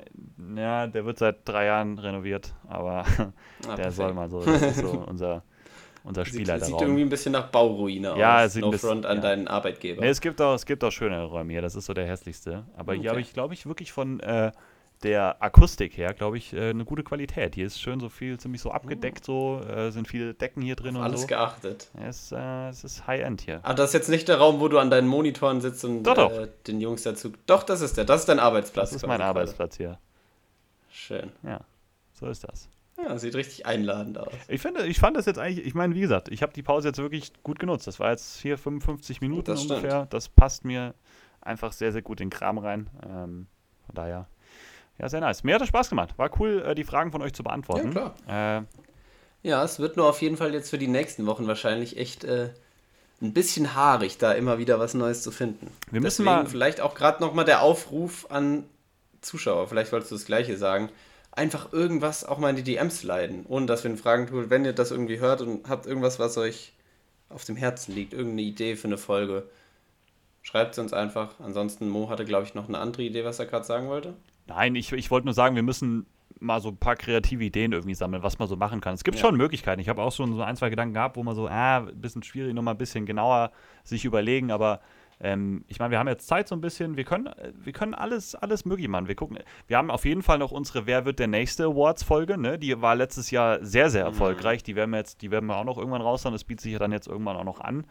[0.55, 3.03] Ja, der wird seit drei Jahren renoviert, aber
[3.67, 4.41] ah, der soll mal so.
[4.41, 5.43] Das ist so unser,
[6.05, 6.59] unser Spieler.
[6.59, 8.19] Sieht, sieht irgendwie ein bisschen nach Bauruine aus.
[8.19, 9.21] Ja, es sieht no ein bisschen, front an ja.
[9.21, 9.99] deinen Arbeitgeber.
[9.99, 11.61] Nee, es gibt auch, es gibt auch schöne Räume hier.
[11.61, 12.63] Das ist so der hässlichste.
[12.77, 13.01] Aber okay.
[13.01, 14.21] hier habe ich, glaube ich, wirklich von.
[14.21, 14.53] Äh,
[15.03, 17.55] der Akustik her, glaube ich, äh, eine gute Qualität.
[17.55, 20.95] Hier ist schön so viel, ziemlich so abgedeckt, so äh, sind viele Decken hier drin
[20.95, 21.27] Auf und alles so.
[21.27, 21.89] geachtet.
[22.01, 23.59] Es, äh, es ist High-End hier.
[23.63, 26.15] Aber das ist jetzt nicht der Raum, wo du an deinen Monitoren sitzt und doch,
[26.15, 26.31] doch.
[26.31, 27.31] Äh, den Jungs dazu.
[27.45, 28.05] Doch, das ist der.
[28.05, 28.89] Das ist dein Arbeitsplatz.
[28.89, 29.99] Das ist mein Arbeitsplatz hier.
[30.89, 31.31] Schön.
[31.43, 31.61] Ja,
[32.13, 32.69] so ist das.
[32.97, 34.33] Ja, sieht richtig einladend aus.
[34.47, 36.87] Ich finde, ich fand das jetzt eigentlich, ich meine, wie gesagt, ich habe die Pause
[36.87, 37.85] jetzt wirklich gut genutzt.
[37.85, 39.79] Das war jetzt hier 55 Minuten Das stimmt.
[39.83, 40.07] ungefähr.
[40.07, 40.95] Das passt mir
[41.39, 42.89] einfach sehr, sehr gut in den Kram rein.
[43.07, 43.45] Ähm,
[43.85, 44.27] von daher,
[44.99, 45.43] ja, sehr nice.
[45.43, 46.13] Mir hat das Spaß gemacht.
[46.17, 47.93] War cool, äh, die Fragen von euch zu beantworten.
[48.27, 48.63] Ja, Äh,
[49.43, 52.49] Ja, es wird nur auf jeden Fall jetzt für die nächsten Wochen wahrscheinlich echt äh,
[53.21, 55.71] ein bisschen haarig, da immer wieder was Neues zu finden.
[55.91, 58.63] Wir müssen Deswegen mal- vielleicht auch gerade nochmal der Aufruf an
[59.21, 60.89] Zuschauer, vielleicht wolltest du das Gleiche sagen.
[61.31, 64.49] Einfach irgendwas auch mal in die DMs leiten, ohne dass wir einen Fragen tun.
[64.49, 66.73] Wenn ihr das irgendwie hört und habt irgendwas, was euch
[67.29, 69.43] auf dem Herzen liegt, irgendeine Idee für eine Folge,
[70.41, 71.35] schreibt es uns einfach.
[71.39, 74.13] Ansonsten, Mo hatte, glaube ich, noch eine andere Idee, was er gerade sagen wollte.
[74.47, 76.05] Nein, ich, ich wollte nur sagen, wir müssen
[76.39, 78.93] mal so ein paar kreative Ideen irgendwie sammeln, was man so machen kann.
[78.93, 79.21] Es gibt Ja.
[79.25, 79.81] schon Möglichkeiten.
[79.81, 82.21] Ich habe auch schon so ein, zwei Gedanken gehabt, wo man so, ah, ein bisschen
[82.23, 83.51] schwierig, nochmal ein bisschen genauer
[83.83, 84.79] sich überlegen, aber
[85.19, 87.95] ähm, ich meine, wir haben jetzt Zeit so ein bisschen, wir können, äh, wir können
[87.95, 89.07] alles, alles möglich machen.
[89.07, 92.59] Wir gucken, wir haben auf jeden Fall noch unsere Wer wird der nächste Awards-Folge, ne?
[92.59, 94.61] Die war letztes Jahr sehr, sehr erfolgreich.
[94.61, 96.33] Die werden wir jetzt, die werden wir auch noch irgendwann raushauen.
[96.35, 97.87] Das bietet sich ja dann jetzt irgendwann auch noch an.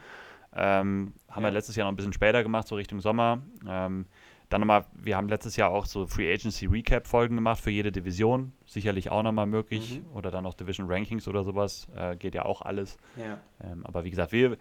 [0.54, 1.54] Ähm, haben wir Ja.
[1.54, 3.40] letztes Jahr noch ein bisschen später gemacht, so Richtung Sommer.
[3.68, 4.06] Ähm,
[4.48, 7.90] dann nochmal, wir haben letztes Jahr auch so Free Agency Recap Folgen gemacht für jede
[7.90, 8.52] Division.
[8.64, 10.02] Sicherlich auch nochmal möglich.
[10.14, 11.88] Oder dann noch Division Rankings oder sowas.
[11.96, 12.96] Äh, geht ja auch alles.
[13.16, 13.38] Ja.
[13.60, 14.56] Ähm, aber wie gesagt, wir,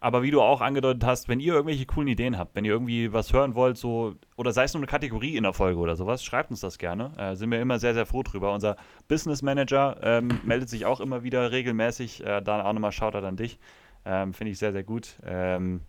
[0.00, 3.12] aber wie du auch angedeutet hast, wenn ihr irgendwelche coolen Ideen habt, wenn ihr irgendwie
[3.12, 6.24] was hören wollt, so, oder sei es nur eine Kategorie in der Folge oder sowas,
[6.24, 7.12] schreibt uns das gerne.
[7.16, 8.52] Äh, sind wir immer sehr, sehr froh drüber.
[8.52, 8.76] Unser
[9.06, 12.24] Business Manager ähm, meldet sich auch immer wieder regelmäßig.
[12.24, 13.58] Äh, dann auch nochmal Shoutout an dich.
[14.04, 15.18] Ähm, Finde ich sehr, sehr gut.
[15.24, 15.82] Ähm,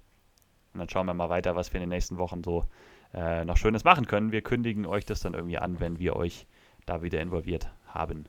[0.73, 2.65] und dann schauen wir mal weiter, was wir in den nächsten Wochen so
[3.13, 4.31] äh, noch Schönes machen können.
[4.31, 6.45] Wir kündigen euch das dann irgendwie an, wenn wir euch
[6.85, 8.25] da wieder involviert haben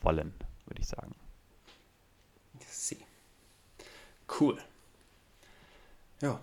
[0.00, 0.34] wollen,
[0.66, 1.14] würde ich sagen.
[2.68, 2.98] Sie.
[4.40, 4.58] Cool.
[6.20, 6.40] Ja.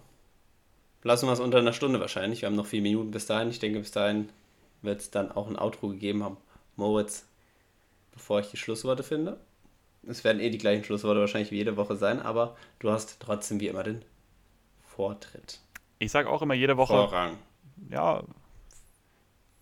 [1.04, 2.42] Lassen wir es unter einer Stunde wahrscheinlich.
[2.42, 3.50] Wir haben noch vier Minuten bis dahin.
[3.50, 4.30] Ich denke, bis dahin
[4.82, 6.38] wird es dann auch ein Outro gegeben haben.
[6.76, 7.26] Moritz,
[8.12, 9.40] bevor ich die Schlussworte finde.
[10.08, 13.60] Es werden eh die gleichen Schlussworte wahrscheinlich wie jede Woche sein, aber du hast trotzdem
[13.60, 14.04] wie immer den
[14.86, 15.60] Vortritt.
[16.00, 17.38] Ich sage auch immer jede Woche, Vorrang.
[17.90, 18.24] Ja,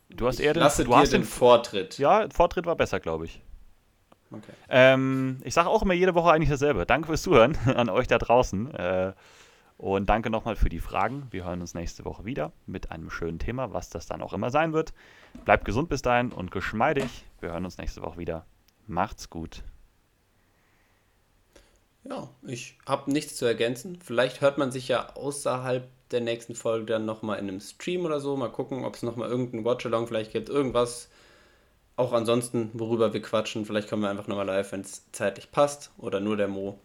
[0.09, 1.97] du hast eher den, Lasse du hast den den, Vortritt.
[1.97, 3.41] ja, Vortritt war besser, glaube ich.
[4.31, 4.53] Okay.
[4.69, 6.85] Ähm, ich sage auch immer jede Woche eigentlich dasselbe.
[6.85, 8.73] Danke fürs Zuhören an euch da draußen.
[8.73, 9.13] Äh,
[9.77, 11.27] und danke nochmal für die Fragen.
[11.31, 14.51] Wir hören uns nächste Woche wieder mit einem schönen Thema, was das dann auch immer
[14.51, 14.93] sein wird.
[15.43, 17.25] Bleibt gesund bis dahin und geschmeidig.
[17.39, 18.45] Wir hören uns nächste Woche wieder.
[18.85, 19.63] Macht's gut.
[22.03, 23.99] Ja, ich habe nichts zu ergänzen.
[24.03, 28.19] Vielleicht hört man sich ja außerhalb der nächsten Folge dann nochmal in einem Stream oder
[28.19, 28.35] so.
[28.35, 30.49] Mal gucken, ob es nochmal irgendeinen Watchalong vielleicht gibt.
[30.49, 31.09] Irgendwas.
[31.95, 33.65] Auch ansonsten, worüber wir quatschen.
[33.65, 35.91] Vielleicht kommen wir einfach nochmal live, wenn es zeitlich passt.
[35.97, 36.79] Oder nur der Mo.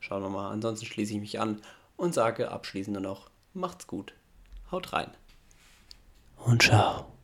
[0.00, 0.50] Schauen wir mal.
[0.50, 1.62] Ansonsten schließe ich mich an
[1.96, 4.14] und sage abschließend noch, macht's gut.
[4.70, 5.10] Haut rein.
[6.44, 7.15] Und ciao.